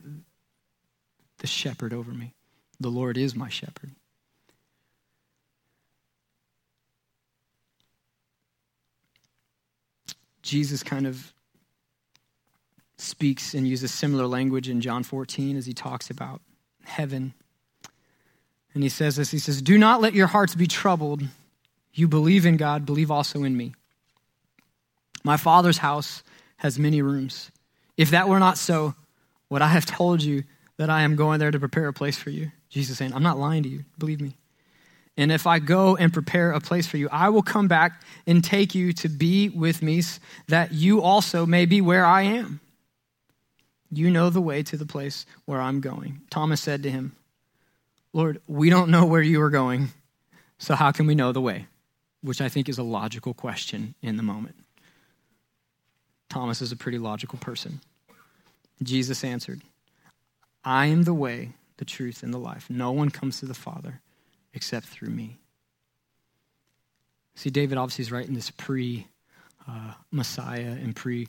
the 1.39 1.47
shepherd 1.47 1.93
over 1.93 2.13
me. 2.13 2.35
The 2.81 2.89
Lord 2.89 3.19
is 3.19 3.35
my 3.35 3.49
shepherd. 3.49 3.93
Jesus 10.43 10.83
kind 10.83 11.07
of 11.07 11.35
speaks 12.97 13.53
and 13.55 13.69
uses 13.69 13.93
similar 13.93 14.27
language 14.27 14.69
in 14.69 14.81
John 14.81 15.03
14 15.03 15.57
as 15.57 15.67
he 15.67 15.75
talks 15.75 16.09
about 16.11 16.41
heaven. 16.85 17.35
And 18.73 18.83
he 18.83 18.89
says 18.89 19.17
this 19.17 19.31
He 19.31 19.39
says, 19.39 19.61
Do 19.61 19.77
not 19.77 20.01
let 20.01 20.15
your 20.15 20.27
hearts 20.27 20.55
be 20.55 20.67
troubled. 20.67 21.23
You 21.93 22.09
believe 22.09 22.47
in 22.47 22.57
God, 22.57 22.87
believe 22.87 23.11
also 23.11 23.43
in 23.43 23.57
me. 23.57 23.75
My 25.29 25.37
Father's 25.37 25.77
house 25.77 26.23
has 26.57 26.79
many 26.79 27.03
rooms. 27.03 27.51
If 27.99 28.13
that 28.13 28.31
were 28.31 28.39
not 28.39 28.57
so, 28.57 28.95
would 29.51 29.61
I 29.61 29.67
have 29.69 29.85
told 29.99 30.23
you 30.23 30.45
that 30.79 30.89
I 30.89 31.03
am 31.03 31.17
going 31.17 31.39
there 31.39 31.51
to 31.51 31.59
prepare 31.59 31.87
a 31.87 31.93
place 31.93 32.17
for 32.17 32.31
you? 32.31 32.51
Jesus 32.71 32.97
saying, 32.97 33.13
I'm 33.13 33.23
not 33.23 33.39
lying 33.39 33.63
to 33.65 33.69
you. 33.69 33.85
Believe 33.99 34.23
me. 34.23 34.39
And 35.19 35.31
if 35.31 35.47
I 35.47 35.59
go 35.59 35.97
and 35.97 36.15
prepare 36.15 36.53
a 36.53 36.61
place 36.61 36.87
for 36.87 36.97
you, 36.97 37.11
I 37.13 37.29
will 37.29 37.43
come 37.43 37.69
back 37.69 38.01
and 38.27 38.43
take 38.43 38.75
you 38.75 38.95
to 38.95 39.11
be 39.11 39.51
with 39.51 39.83
me, 39.83 40.03
that 40.47 40.73
you 40.73 41.03
also 41.03 41.45
may 41.45 41.67
be 41.67 41.83
where 41.83 42.07
I 42.07 42.23
am. 42.23 42.61
You 43.91 44.11
know 44.11 44.31
the 44.31 44.41
way 44.41 44.63
to 44.63 44.79
the 44.79 44.87
place 44.87 45.27
where 45.45 45.61
I'm 45.61 45.83
going. 45.83 46.23
Thomas 46.31 46.63
said 46.63 46.83
to 46.85 46.91
him, 46.91 47.15
Lord, 48.15 48.41
we 48.47 48.71
don't 48.71 48.91
know 48.91 49.05
where 49.05 49.21
you 49.21 49.43
are 49.43 49.51
going, 49.51 49.89
so 50.57 50.75
how 50.75 50.91
can 50.91 51.07
we 51.07 51.15
know 51.15 51.33
the 51.33 51.43
way? 51.43 51.67
Which 52.23 52.41
I 52.41 52.49
think 52.49 52.67
is 52.67 52.79
a 52.79 52.83
logical 52.83 53.35
question 53.35 53.95
in 54.01 54.17
the 54.17 54.23
moment. 54.23 54.55
Thomas 56.29 56.61
is 56.61 56.73
a 56.73 56.77
pretty 56.77 56.99
logical 56.99 57.39
person. 57.39 57.81
Jesus 58.83 59.25
answered, 59.25 59.63
I 60.65 60.87
am 60.87 61.05
the 61.05 61.15
way, 61.15 61.53
the 61.79 61.85
truth, 61.85 62.23
and 62.23 62.33
the 62.33 62.39
life. 62.39 62.69
No 62.69 62.93
one 62.93 63.11
comes 63.11 63.41
to 63.41 63.47
the 63.47 63.55
Father 63.55 64.01
except 64.55 64.87
through 64.87 65.11
me. 65.11 65.39
See, 67.35 67.51
David 67.51 67.79
obviously 67.79 68.03
is 68.03 68.13
writing 68.13 68.35
this 68.35 68.51
pre 68.51 69.07
uh, 69.69 69.95
Messiah 70.11 70.77
and 70.83 70.95
pre 70.95 71.29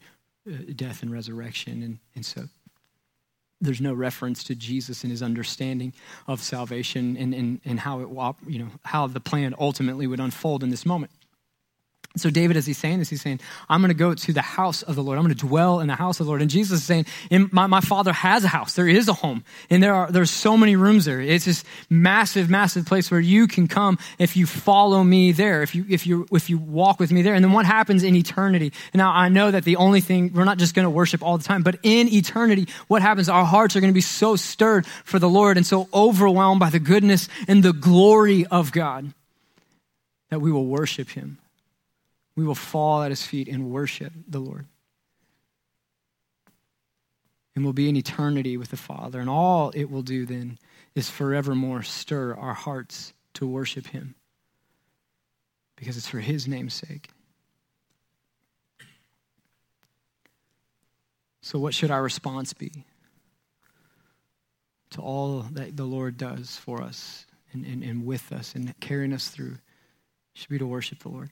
uh, 0.49 0.55
death 0.75 1.03
and 1.03 1.11
resurrection. 1.11 1.83
And, 1.83 1.99
and 2.15 2.25
so 2.25 2.45
there's 3.61 3.81
no 3.81 3.93
reference 3.93 4.43
to 4.45 4.55
Jesus 4.55 5.03
and 5.03 5.11
his 5.11 5.21
understanding 5.21 5.93
of 6.27 6.41
salvation 6.41 7.17
and, 7.17 7.33
and, 7.33 7.61
and 7.65 7.79
how 7.79 7.99
it 7.99 8.35
you 8.47 8.59
know 8.59 8.69
how 8.85 9.07
the 9.07 9.19
plan 9.19 9.53
ultimately 9.59 10.07
would 10.07 10.19
unfold 10.19 10.63
in 10.63 10.69
this 10.69 10.85
moment. 10.85 11.11
So 12.17 12.31
David, 12.31 12.57
as 12.57 12.65
he's 12.65 12.77
saying 12.79 12.97
this, 12.97 13.09
he's 13.09 13.21
saying, 13.21 13.39
I'm 13.69 13.81
going 13.81 13.89
to 13.89 13.93
go 13.93 14.15
to 14.15 14.33
the 14.33 14.41
house 14.41 14.81
of 14.81 14.95
the 14.95 15.03
Lord. 15.03 15.19
I'm 15.19 15.23
going 15.23 15.35
to 15.35 15.47
dwell 15.47 15.79
in 15.79 15.87
the 15.87 15.95
house 15.95 16.19
of 16.19 16.25
the 16.25 16.29
Lord. 16.29 16.41
And 16.41 16.49
Jesus 16.49 16.79
is 16.79 16.85
saying, 16.85 17.05
my, 17.51 17.67
my 17.67 17.81
father 17.81 18.11
has 18.11 18.43
a 18.43 18.47
house. 18.47 18.73
There 18.73 18.87
is 18.87 19.07
a 19.07 19.13
home. 19.13 19.43
And 19.69 19.81
there 19.83 19.93
are, 19.93 20.11
there's 20.11 20.31
so 20.31 20.57
many 20.57 20.75
rooms 20.75 21.05
there. 21.05 21.21
It's 21.21 21.45
this 21.45 21.63
massive, 21.87 22.49
massive 22.49 22.87
place 22.87 23.11
where 23.11 23.19
you 23.19 23.45
can 23.45 23.67
come 23.67 23.99
if 24.17 24.35
you 24.35 24.47
follow 24.47 25.03
me 25.03 25.33
there, 25.33 25.61
if 25.61 25.75
you, 25.75 25.85
if 25.87 26.07
you, 26.07 26.25
if 26.31 26.49
you 26.49 26.57
walk 26.57 26.99
with 26.99 27.11
me 27.11 27.21
there. 27.21 27.35
And 27.35 27.45
then 27.45 27.51
what 27.51 27.67
happens 27.67 28.03
in 28.03 28.15
eternity? 28.15 28.73
Now, 28.95 29.11
I 29.11 29.29
know 29.29 29.51
that 29.51 29.63
the 29.63 29.75
only 29.75 30.01
thing, 30.01 30.33
we're 30.33 30.45
not 30.45 30.57
just 30.57 30.73
going 30.73 30.85
to 30.85 30.89
worship 30.89 31.21
all 31.21 31.37
the 31.37 31.43
time, 31.43 31.61
but 31.61 31.77
in 31.83 32.11
eternity, 32.11 32.69
what 32.87 33.03
happens? 33.03 33.29
Our 33.29 33.45
hearts 33.45 33.75
are 33.75 33.81
going 33.81 33.93
to 33.93 33.95
be 33.95 34.01
so 34.01 34.35
stirred 34.35 34.87
for 34.87 35.19
the 35.19 35.29
Lord 35.29 35.57
and 35.57 35.65
so 35.65 35.87
overwhelmed 35.93 36.59
by 36.59 36.71
the 36.71 36.79
goodness 36.79 37.29
and 37.47 37.61
the 37.61 37.73
glory 37.73 38.47
of 38.47 38.71
God 38.71 39.13
that 40.31 40.41
we 40.41 40.51
will 40.51 40.65
worship 40.65 41.09
him 41.09 41.37
we 42.39 42.45
will 42.45 42.55
fall 42.55 43.03
at 43.03 43.11
his 43.11 43.21
feet 43.21 43.49
and 43.49 43.69
worship 43.69 44.13
the 44.25 44.39
Lord. 44.39 44.65
And 47.53 47.65
we'll 47.65 47.73
be 47.73 47.89
in 47.89 47.97
eternity 47.97 48.55
with 48.55 48.69
the 48.69 48.77
Father. 48.77 49.19
And 49.19 49.29
all 49.29 49.71
it 49.75 49.91
will 49.91 50.03
do 50.03 50.25
then 50.25 50.57
is 50.95 51.09
forevermore 51.09 51.83
stir 51.83 52.33
our 52.33 52.53
hearts 52.53 53.11
to 53.33 53.45
worship 53.45 53.87
him 53.87 54.15
because 55.75 55.97
it's 55.97 56.07
for 56.07 56.21
his 56.21 56.47
name's 56.47 56.73
sake. 56.73 57.09
So, 61.41 61.59
what 61.59 61.73
should 61.73 61.91
our 61.91 62.01
response 62.01 62.53
be 62.53 62.85
to 64.91 65.01
all 65.01 65.41
that 65.51 65.75
the 65.75 65.83
Lord 65.83 66.15
does 66.15 66.55
for 66.55 66.81
us 66.81 67.25
and, 67.51 67.65
and, 67.65 67.83
and 67.83 68.05
with 68.05 68.31
us 68.31 68.55
and 68.55 68.73
carrying 68.79 69.11
us 69.11 69.27
through? 69.27 69.57
It 70.35 70.39
should 70.41 70.49
be 70.49 70.57
to 70.59 70.65
worship 70.65 70.99
the 70.99 71.09
Lord. 71.09 71.31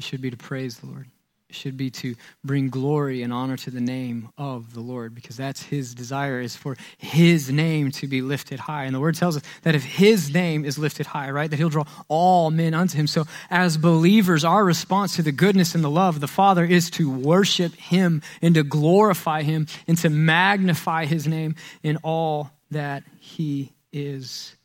It 0.00 0.04
should 0.04 0.22
be 0.22 0.30
to 0.30 0.36
praise 0.38 0.78
the 0.78 0.86
Lord. 0.86 1.08
It 1.50 1.54
should 1.54 1.76
be 1.76 1.90
to 1.90 2.14
bring 2.42 2.70
glory 2.70 3.22
and 3.22 3.34
honor 3.34 3.58
to 3.58 3.70
the 3.70 3.82
name 3.82 4.30
of 4.38 4.72
the 4.72 4.80
Lord 4.80 5.14
because 5.14 5.36
that's 5.36 5.62
his 5.62 5.94
desire 5.94 6.40
is 6.40 6.56
for 6.56 6.74
his 6.96 7.50
name 7.50 7.90
to 7.90 8.06
be 8.06 8.22
lifted 8.22 8.60
high. 8.60 8.84
And 8.84 8.94
the 8.94 8.98
word 9.00 9.14
tells 9.14 9.36
us 9.36 9.42
that 9.60 9.74
if 9.74 9.84
his 9.84 10.32
name 10.32 10.64
is 10.64 10.78
lifted 10.78 11.04
high, 11.04 11.30
right, 11.30 11.50
that 11.50 11.58
he'll 11.58 11.68
draw 11.68 11.84
all 12.08 12.50
men 12.50 12.72
unto 12.72 12.96
him. 12.96 13.06
So 13.06 13.26
as 13.50 13.76
believers, 13.76 14.42
our 14.42 14.64
response 14.64 15.16
to 15.16 15.22
the 15.22 15.32
goodness 15.32 15.74
and 15.74 15.84
the 15.84 15.90
love 15.90 16.14
of 16.14 16.22
the 16.22 16.26
Father 16.26 16.64
is 16.64 16.88
to 16.92 17.10
worship 17.10 17.74
him 17.74 18.22
and 18.40 18.54
to 18.54 18.62
glorify 18.62 19.42
him 19.42 19.66
and 19.86 19.98
to 19.98 20.08
magnify 20.08 21.04
his 21.04 21.26
name 21.26 21.56
in 21.82 21.98
all 21.98 22.50
that 22.70 23.02
he 23.18 23.74
is. 23.92 24.56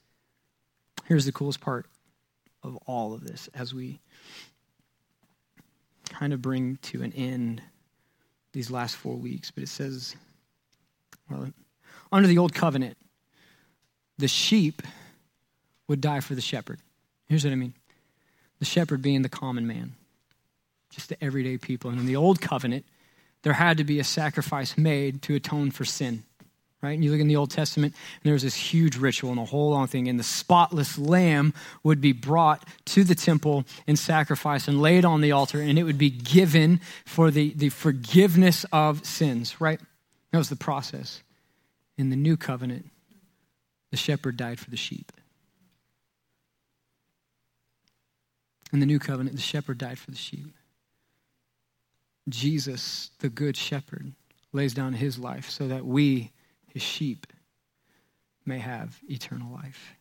Here's 1.04 1.26
the 1.26 1.34
coolest 1.34 1.60
part 1.60 1.88
of 2.64 2.78
all 2.86 3.14
of 3.14 3.28
this 3.28 3.50
as 3.54 3.74
we 3.74 4.00
kind 6.20 6.34
of 6.34 6.42
bring 6.42 6.78
to 6.78 7.04
an 7.04 7.12
end 7.14 7.62
these 8.54 8.72
last 8.72 8.96
four 8.96 9.16
weeks, 9.16 9.52
but 9.52 9.64
it 9.64 9.70
says, 9.70 10.16
well, 11.30 11.50
under 12.12 12.28
the 12.28 12.38
old 12.38 12.54
covenant, 12.54 12.98
the 14.18 14.28
sheep 14.28 14.82
would 15.88 16.00
die 16.00 16.22
for 16.22 16.34
the 16.36 16.42
shepherd. 16.42 16.80
Here's 17.28 17.44
what 17.44 17.52
I 17.52 17.56
mean 17.56 17.74
the 18.60 18.66
shepherd 18.66 19.02
being 19.02 19.22
the 19.22 19.30
common 19.30 19.68
man, 19.68 19.94
just 20.90 21.10
the 21.10 21.22
everyday 21.22 21.58
people. 21.58 21.92
And 21.92 22.00
in 22.00 22.06
the 22.06 22.16
old 22.16 22.40
covenant, 22.40 22.86
there 23.42 23.54
had 23.54 23.78
to 23.78 23.84
be 23.84 24.00
a 24.00 24.04
sacrifice 24.04 24.78
made 24.78 25.22
to 25.24 25.36
atone 25.36 25.72
for 25.72 25.84
sin 25.84 26.24
right? 26.86 26.94
And 26.94 27.04
you 27.04 27.12
look 27.12 27.20
in 27.20 27.28
the 27.28 27.36
Old 27.36 27.50
Testament, 27.50 27.94
and 27.94 28.24
there 28.24 28.34
was 28.34 28.44
this 28.44 28.56
huge 28.56 28.96
ritual 28.96 29.32
and 29.32 29.40
a 29.40 29.46
whole 29.46 29.72
long 29.72 29.88
thing, 29.88 30.08
and 30.08 30.20
the 30.20 30.24
spotless 30.24 30.98
lamb 30.98 31.54
would 31.84 32.00
be 32.00 32.12
brought 32.12 32.64
to 32.86 33.04
the 33.04 33.16
temple 33.16 33.66
and 33.88 33.98
sacrificed 33.98 34.68
and 34.68 34.82
laid 34.82 35.04
on 35.04 35.22
the 35.22 35.32
altar, 35.32 35.60
and 35.60 35.80
it 35.80 35.84
would 35.84 35.98
be 35.98 36.12
given 36.12 36.80
for 37.06 37.32
the, 37.32 37.54
the 37.56 37.70
forgiveness 37.70 38.66
of 38.72 39.06
sins, 39.06 39.60
right? 39.60 39.80
That 40.32 40.38
was 40.38 40.50
the 40.50 40.56
process. 40.56 41.24
In 41.98 42.10
the 42.12 42.16
new 42.16 42.38
covenant, 42.38 42.86
the 43.92 43.98
shepherd 43.98 44.38
died 44.38 44.60
for 44.60 44.70
the 44.70 44.78
sheep. 44.78 45.12
In 48.72 48.80
the 48.80 48.86
new 48.86 49.00
covenant, 49.00 49.36
the 49.36 49.42
shepherd 49.42 49.78
died 49.78 49.98
for 49.98 50.12
the 50.12 50.18
sheep. 50.18 50.54
Jesus, 52.28 53.12
the 53.20 53.30
good 53.30 53.56
shepherd, 53.56 54.12
lays 54.52 54.74
down 54.74 54.94
his 54.94 55.18
life 55.18 55.50
so 55.50 55.68
that 55.68 55.86
we 55.86 56.32
his 56.76 56.84
sheep 56.84 57.26
may 58.46 58.60
have 58.60 59.00
eternal 59.10 59.50
life. 59.50 59.96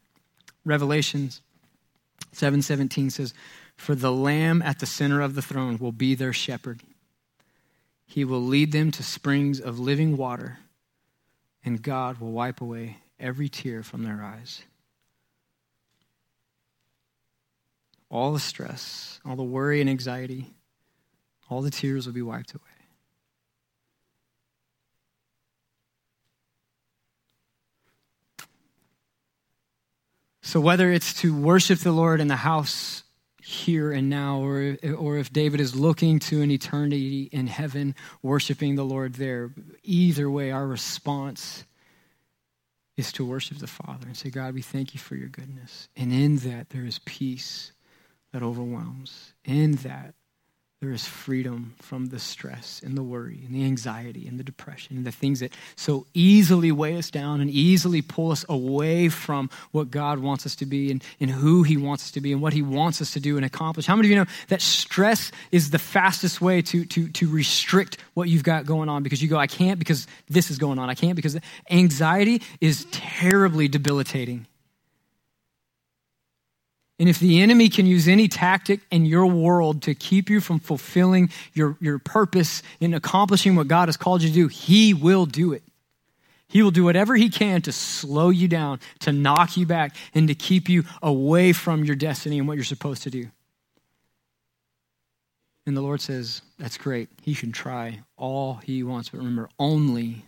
Revelations 0.64 1.40
7:17 2.32 3.10
says, 3.10 3.32
"For 3.76 3.94
the 3.94 4.10
lamb 4.10 4.60
at 4.60 4.80
the 4.80 4.86
center 4.86 5.20
of 5.20 5.36
the 5.36 5.40
throne 5.40 5.78
will 5.78 5.92
be 5.92 6.16
their 6.16 6.32
shepherd. 6.32 6.82
He 8.04 8.24
will 8.24 8.44
lead 8.44 8.72
them 8.72 8.90
to 8.90 9.04
springs 9.04 9.60
of 9.60 9.78
living 9.78 10.16
water, 10.16 10.58
and 11.64 11.80
God 11.80 12.18
will 12.18 12.32
wipe 12.32 12.60
away 12.60 12.98
every 13.20 13.48
tear 13.48 13.84
from 13.84 14.02
their 14.02 14.20
eyes." 14.20 14.64
All 18.10 18.32
the 18.32 18.40
stress, 18.40 19.20
all 19.24 19.36
the 19.36 19.44
worry 19.44 19.80
and 19.80 19.88
anxiety, 19.88 20.54
all 21.48 21.62
the 21.62 21.70
tears 21.70 22.06
will 22.06 22.14
be 22.14 22.22
wiped 22.22 22.52
away. 22.52 22.73
So, 30.46 30.60
whether 30.60 30.92
it's 30.92 31.14
to 31.22 31.34
worship 31.34 31.78
the 31.78 31.90
Lord 31.90 32.20
in 32.20 32.28
the 32.28 32.36
house 32.36 33.02
here 33.42 33.90
and 33.90 34.10
now, 34.10 34.42
or, 34.42 34.76
or 34.96 35.16
if 35.16 35.32
David 35.32 35.58
is 35.58 35.74
looking 35.74 36.18
to 36.18 36.42
an 36.42 36.50
eternity 36.50 37.30
in 37.32 37.46
heaven, 37.46 37.94
worshiping 38.22 38.74
the 38.74 38.84
Lord 38.84 39.14
there. 39.14 39.52
Either 39.82 40.28
way, 40.28 40.50
our 40.50 40.66
response 40.66 41.64
is 42.98 43.10
to 43.12 43.24
worship 43.24 43.56
the 43.56 43.66
Father 43.66 44.06
and 44.06 44.16
say, 44.16 44.28
God, 44.28 44.52
we 44.52 44.60
thank 44.60 44.92
you 44.92 45.00
for 45.00 45.16
your 45.16 45.28
goodness. 45.28 45.88
And 45.96 46.12
in 46.12 46.36
that, 46.38 46.68
there 46.70 46.84
is 46.84 47.00
peace 47.06 47.72
that 48.34 48.42
overwhelms. 48.42 49.32
In 49.46 49.76
that, 49.76 50.14
there 50.84 50.92
is 50.92 51.06
freedom 51.06 51.74
from 51.80 52.06
the 52.06 52.18
stress 52.18 52.82
and 52.84 52.94
the 52.94 53.02
worry 53.02 53.40
and 53.46 53.54
the 53.54 53.64
anxiety 53.64 54.28
and 54.28 54.38
the 54.38 54.44
depression 54.44 54.98
and 54.98 55.06
the 55.06 55.12
things 55.12 55.40
that 55.40 55.50
so 55.76 56.06
easily 56.12 56.70
weigh 56.70 56.98
us 56.98 57.10
down 57.10 57.40
and 57.40 57.48
easily 57.48 58.02
pull 58.02 58.30
us 58.30 58.44
away 58.50 59.08
from 59.08 59.48
what 59.72 59.90
God 59.90 60.18
wants 60.18 60.44
us 60.44 60.54
to 60.56 60.66
be 60.66 60.90
and, 60.90 61.02
and 61.20 61.30
who 61.30 61.62
He 61.62 61.78
wants 61.78 62.04
us 62.04 62.10
to 62.10 62.20
be 62.20 62.32
and 62.32 62.42
what 62.42 62.52
He 62.52 62.60
wants 62.60 63.00
us 63.00 63.12
to 63.14 63.20
do 63.20 63.38
and 63.38 63.46
accomplish. 63.46 63.86
How 63.86 63.96
many 63.96 64.08
of 64.08 64.10
you 64.10 64.16
know 64.16 64.26
that 64.48 64.60
stress 64.60 65.32
is 65.50 65.70
the 65.70 65.78
fastest 65.78 66.42
way 66.42 66.60
to, 66.60 66.84
to, 66.84 67.08
to 67.08 67.30
restrict 67.30 67.96
what 68.12 68.28
you've 68.28 68.44
got 68.44 68.66
going 68.66 68.90
on 68.90 69.02
because 69.02 69.22
you 69.22 69.28
go, 69.28 69.38
I 69.38 69.46
can't 69.46 69.78
because 69.78 70.06
this 70.28 70.50
is 70.50 70.58
going 70.58 70.78
on. 70.78 70.90
I 70.90 70.94
can't 70.94 71.16
because 71.16 71.38
anxiety 71.70 72.42
is 72.60 72.84
terribly 72.90 73.68
debilitating. 73.68 74.46
And 76.98 77.08
if 77.08 77.18
the 77.18 77.40
enemy 77.40 77.68
can 77.68 77.86
use 77.86 78.06
any 78.06 78.28
tactic 78.28 78.80
in 78.90 79.04
your 79.04 79.26
world 79.26 79.82
to 79.82 79.94
keep 79.94 80.30
you 80.30 80.40
from 80.40 80.60
fulfilling 80.60 81.30
your, 81.52 81.76
your 81.80 81.98
purpose 81.98 82.62
in 82.78 82.94
accomplishing 82.94 83.56
what 83.56 83.66
God 83.66 83.88
has 83.88 83.96
called 83.96 84.22
you 84.22 84.28
to 84.28 84.34
do, 84.34 84.48
he 84.48 84.94
will 84.94 85.26
do 85.26 85.52
it. 85.52 85.62
He 86.46 86.62
will 86.62 86.70
do 86.70 86.84
whatever 86.84 87.16
he 87.16 87.30
can 87.30 87.62
to 87.62 87.72
slow 87.72 88.30
you 88.30 88.46
down, 88.46 88.78
to 89.00 89.12
knock 89.12 89.56
you 89.56 89.66
back, 89.66 89.96
and 90.14 90.28
to 90.28 90.36
keep 90.36 90.68
you 90.68 90.84
away 91.02 91.52
from 91.52 91.84
your 91.84 91.96
destiny 91.96 92.38
and 92.38 92.46
what 92.46 92.54
you're 92.54 92.64
supposed 92.64 93.02
to 93.02 93.10
do. 93.10 93.28
And 95.66 95.76
the 95.76 95.80
Lord 95.80 96.00
says, 96.00 96.42
That's 96.58 96.76
great. 96.76 97.08
He 97.22 97.34
can 97.34 97.50
try 97.50 98.02
all 98.16 98.60
he 98.62 98.84
wants, 98.84 99.08
but 99.08 99.18
remember, 99.18 99.48
only 99.58 100.24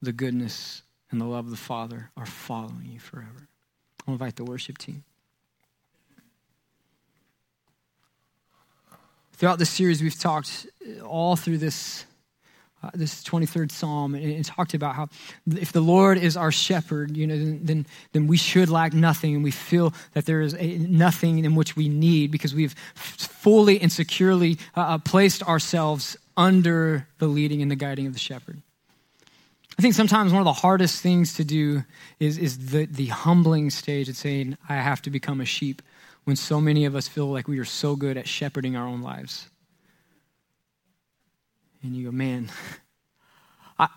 the 0.00 0.12
goodness 0.12 0.82
and 1.10 1.20
the 1.20 1.24
love 1.24 1.46
of 1.46 1.50
the 1.50 1.56
Father 1.56 2.10
are 2.16 2.26
following 2.26 2.90
you 2.92 3.00
forever. 3.00 3.48
I'll 4.06 4.12
invite 4.12 4.36
the 4.36 4.44
worship 4.44 4.78
team. 4.78 5.02
Throughout 9.36 9.58
this 9.58 9.70
series, 9.70 10.00
we've 10.00 10.18
talked 10.18 10.66
all 11.04 11.34
through 11.34 11.58
this, 11.58 12.04
uh, 12.84 12.90
this 12.94 13.24
23rd 13.24 13.72
Psalm 13.72 14.14
and, 14.14 14.24
and, 14.24 14.44
talked 14.44 14.74
about 14.74 14.94
how 14.94 15.08
if 15.56 15.72
the 15.72 15.80
Lord 15.80 16.18
is 16.18 16.36
our 16.36 16.52
shepherd, 16.52 17.16
you 17.16 17.26
know, 17.26 17.36
then, 17.36 17.60
then, 17.64 17.86
then 18.12 18.26
we 18.28 18.36
should 18.36 18.68
lack 18.68 18.92
nothing 18.92 19.34
and 19.34 19.42
we 19.42 19.50
feel 19.50 19.92
that 20.12 20.26
there 20.26 20.40
is 20.40 20.54
a, 20.54 20.78
nothing 20.78 21.44
in 21.44 21.56
which 21.56 21.74
we 21.74 21.88
need 21.88 22.30
because 22.30 22.54
we've 22.54 22.76
fully 22.94 23.80
and 23.80 23.90
securely 23.90 24.56
uh, 24.76 24.80
uh, 24.80 24.98
placed 24.98 25.42
ourselves 25.42 26.16
under 26.36 27.08
the 27.18 27.26
leading 27.26 27.60
and 27.60 27.72
the 27.72 27.76
guiding 27.76 28.06
of 28.06 28.12
the 28.12 28.20
shepherd. 28.20 28.62
I 29.76 29.82
think 29.82 29.94
sometimes 29.94 30.32
one 30.32 30.40
of 30.40 30.46
the 30.46 30.52
hardest 30.52 31.02
things 31.02 31.34
to 31.34 31.44
do 31.44 31.82
is, 32.20 32.38
is 32.38 32.70
the, 32.70 32.86
the 32.86 33.06
humbling 33.06 33.70
stage 33.70 34.08
of 34.08 34.16
saying, 34.16 34.56
I 34.68 34.76
have 34.76 35.02
to 35.02 35.10
become 35.10 35.40
a 35.40 35.44
sheep 35.44 35.82
when 36.24 36.36
so 36.36 36.60
many 36.60 36.84
of 36.84 36.96
us 36.96 37.06
feel 37.06 37.26
like 37.26 37.48
we 37.48 37.58
are 37.58 37.64
so 37.64 37.96
good 37.96 38.16
at 38.16 38.26
shepherding 38.26 38.76
our 38.76 38.86
own 38.86 39.02
lives. 39.02 39.48
And 41.82 41.94
you 41.94 42.06
go, 42.06 42.12
man, 42.12 42.50
I, 43.78 43.88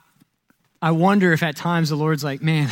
I 0.81 0.91
wonder 0.91 1.31
if 1.31 1.41
at 1.41 1.55
times 1.55 1.89
the 1.89 1.95
Lord's 1.95 2.23
like, 2.23 2.41
man, 2.41 2.69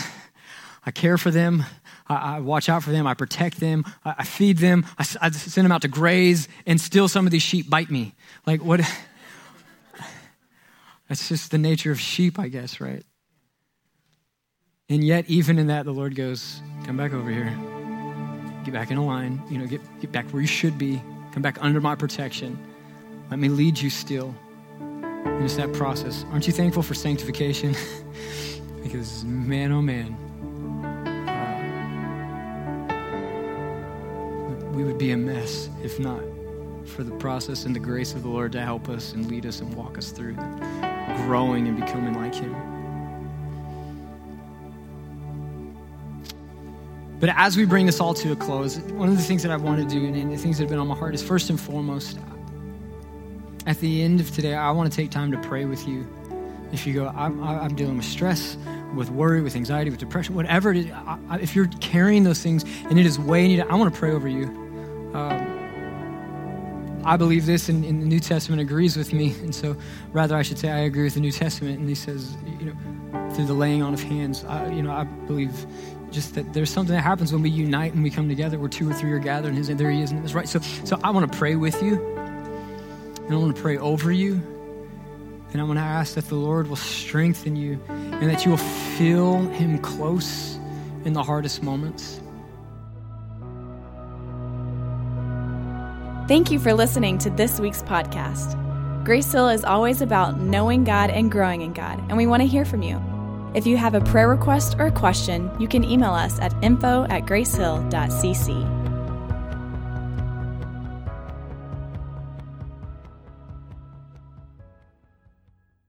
I 0.85 0.91
care 0.91 1.17
for 1.17 1.31
them. 1.31 1.63
I, 2.07 2.35
I 2.35 2.39
watch 2.41 2.67
out 2.67 2.83
for 2.83 2.91
them. 2.91 3.07
I 3.07 3.13
protect 3.13 3.59
them. 3.59 3.85
I, 4.03 4.15
I 4.19 4.23
feed 4.25 4.57
them. 4.57 4.85
I, 4.97 5.05
I, 5.21 5.31
send 5.31 5.65
them 5.65 5.71
out 5.71 5.83
to 5.83 5.87
graze, 5.87 6.49
and 6.65 6.79
still 6.79 7.07
some 7.07 7.25
of 7.25 7.31
these 7.31 7.41
sheep 7.41 7.69
bite 7.69 7.89
me. 7.89 8.13
Like, 8.45 8.61
what? 8.61 8.81
That's 11.09 11.29
just 11.29 11.51
the 11.51 11.57
nature 11.57 11.91
of 11.91 11.99
sheep, 11.99 12.37
I 12.37 12.49
guess, 12.49 12.81
right? 12.81 13.03
And 14.89 15.03
yet, 15.03 15.25
even 15.27 15.57
in 15.57 15.67
that, 15.67 15.85
the 15.85 15.93
Lord 15.93 16.15
goes, 16.15 16.61
Come 16.85 16.97
back 16.97 17.13
over 17.13 17.31
here 17.31 17.74
get 18.65 18.73
back 18.73 18.89
in 18.89 18.97
a 18.97 19.05
line, 19.05 19.41
you 19.49 19.59
know, 19.59 19.67
get, 19.67 19.79
get 20.01 20.11
back 20.11 20.25
where 20.31 20.41
you 20.41 20.47
should 20.47 20.77
be, 20.77 21.01
come 21.31 21.43
back 21.43 21.57
under 21.61 21.79
my 21.79 21.95
protection. 21.95 22.57
Let 23.29 23.39
me 23.39 23.47
lead 23.47 23.79
you 23.79 23.89
still. 23.91 24.33
And 24.79 25.43
it's 25.43 25.55
that 25.55 25.71
process. 25.73 26.25
Aren't 26.31 26.47
you 26.47 26.53
thankful 26.53 26.81
for 26.81 26.95
sanctification? 26.95 27.75
because, 28.83 29.23
man, 29.23 29.71
oh 29.71 29.81
man, 29.81 30.13
uh, 34.49 34.71
we 34.71 34.83
would 34.83 34.97
be 34.97 35.11
a 35.11 35.17
mess 35.17 35.69
if 35.83 35.99
not 35.99 36.23
for 36.85 37.03
the 37.03 37.11
process 37.17 37.65
and 37.65 37.75
the 37.75 37.79
grace 37.79 38.13
of 38.13 38.23
the 38.23 38.29
Lord 38.29 38.51
to 38.53 38.61
help 38.61 38.89
us 38.89 39.13
and 39.13 39.27
lead 39.29 39.45
us 39.45 39.59
and 39.59 39.73
walk 39.75 39.97
us 39.97 40.11
through 40.11 40.35
growing 41.25 41.67
and 41.67 41.79
becoming 41.79 42.13
like 42.15 42.33
Him. 42.33 42.74
But 47.25 47.33
as 47.37 47.57
we 47.57 47.65
bring 47.65 47.87
this 47.87 47.99
all 47.99 48.13
to 48.13 48.33
a 48.33 48.35
close, 48.35 48.77
one 48.77 49.09
of 49.09 49.17
the 49.17 49.23
things 49.23 49.41
that 49.41 49.51
I 49.51 49.57
want 49.57 49.81
to 49.81 49.87
do 49.87 50.05
and 50.05 50.31
the 50.31 50.37
things 50.37 50.59
that 50.59 50.65
have 50.65 50.69
been 50.69 50.77
on 50.77 50.87
my 50.87 50.93
heart 50.93 51.15
is 51.15 51.23
first 51.23 51.49
and 51.49 51.59
foremost, 51.59 52.19
at 53.65 53.79
the 53.79 54.03
end 54.03 54.19
of 54.19 54.29
today, 54.29 54.53
I 54.53 54.69
want 54.69 54.91
to 54.91 54.95
take 54.95 55.09
time 55.09 55.31
to 55.31 55.39
pray 55.39 55.65
with 55.65 55.87
you. 55.87 56.07
If 56.71 56.85
you 56.85 56.93
go, 56.93 57.07
I'm, 57.07 57.43
I'm 57.43 57.73
dealing 57.73 57.97
with 57.97 58.05
stress, 58.05 58.57
with 58.93 59.09
worry, 59.09 59.41
with 59.41 59.55
anxiety, 59.55 59.89
with 59.89 59.99
depression, 59.99 60.35
whatever 60.35 60.69
it 60.69 60.77
is, 60.77 60.91
I, 60.91 61.39
if 61.41 61.55
you're 61.55 61.65
carrying 61.81 62.21
those 62.21 62.43
things 62.43 62.63
and 62.91 62.99
it 62.99 63.07
is 63.07 63.17
weighing 63.17 63.49
you 63.49 63.63
I 63.63 63.73
want 63.73 63.91
to 63.91 63.99
pray 63.99 64.11
over 64.11 64.27
you. 64.27 64.45
Um, 65.15 67.01
I 67.05 67.17
believe 67.17 67.47
this, 67.47 67.69
and, 67.69 67.83
and, 67.85 68.03
the 68.03 68.05
New 68.05 68.19
Testament 68.19 68.61
agrees 68.61 68.95
with 68.95 69.13
me. 69.13 69.31
And 69.41 69.53
so, 69.53 69.75
rather, 70.11 70.35
I 70.35 70.43
should 70.43 70.59
say 70.59 70.69
I 70.69 70.81
agree 70.81 71.05
with 71.05 71.15
the 71.15 71.21
New 71.21 71.31
Testament. 71.31 71.79
And 71.79 71.89
he 71.89 71.95
says, 71.95 72.35
you 72.59 72.65
know, 72.65 73.29
through 73.31 73.45
the 73.45 73.53
laying 73.53 73.81
on 73.81 73.95
of 73.95 74.03
hands, 74.03 74.43
I, 74.45 74.71
you 74.71 74.83
know, 74.83 74.91
I 74.91 75.03
believe 75.03 75.65
just 76.11 76.35
that 76.35 76.53
there's 76.53 76.69
something 76.69 76.95
that 76.95 77.01
happens 77.01 77.33
when 77.33 77.41
we 77.41 77.49
unite 77.49 77.93
and 77.93 78.03
we 78.03 78.09
come 78.09 78.27
together 78.29 78.59
where 78.59 78.69
two 78.69 78.89
or 78.89 78.93
three 78.93 79.11
are 79.11 79.19
gathered 79.19 79.49
and 79.49 79.57
his 79.57 79.67
there 79.67 79.91
he 79.91 80.01
is 80.01 80.11
and 80.11 80.23
it's 80.23 80.33
right. 80.33 80.47
So 80.47 80.59
so 80.59 80.99
i 81.03 81.09
want 81.09 81.31
to 81.31 81.37
pray 81.37 81.55
with 81.55 81.81
you 81.81 81.95
and 81.95 83.33
i 83.33 83.35
want 83.35 83.55
to 83.55 83.61
pray 83.61 83.77
over 83.77 84.11
you 84.11 84.33
and 85.51 85.61
i 85.61 85.63
want 85.63 85.77
to 85.77 85.83
ask 85.83 86.15
that 86.15 86.25
the 86.25 86.35
lord 86.35 86.67
will 86.67 86.75
strengthen 86.75 87.55
you 87.55 87.79
and 87.89 88.29
that 88.29 88.45
you 88.45 88.51
will 88.51 88.57
feel 88.57 89.39
him 89.49 89.77
close 89.79 90.57
in 91.03 91.13
the 91.13 91.21
hardest 91.21 91.61
moments. 91.61 92.19
Thank 96.27 96.49
you 96.49 96.57
for 96.57 96.73
listening 96.73 97.19
to 97.19 97.29
this 97.29 97.59
week's 97.59 97.83
podcast. 97.83 98.59
Grace 99.05 99.31
hill 99.31 99.49
is 99.49 99.63
always 99.63 100.01
about 100.01 100.39
knowing 100.39 100.83
god 100.83 101.11
and 101.11 101.31
growing 101.31 101.61
in 101.61 101.73
god 101.73 101.99
and 102.09 102.17
we 102.17 102.25
want 102.25 102.41
to 102.41 102.47
hear 102.47 102.65
from 102.65 102.81
you 102.81 102.99
if 103.55 103.65
you 103.65 103.77
have 103.77 103.95
a 103.95 104.01
prayer 104.01 104.27
request 104.27 104.75
or 104.77 104.87
a 104.87 104.91
question, 104.91 105.49
you 105.59 105.67
can 105.67 105.83
email 105.83 106.11
us 106.11 106.39
at 106.39 106.53
info 106.61 107.05
at 107.05 107.25
gracehill.cc. 107.25 108.84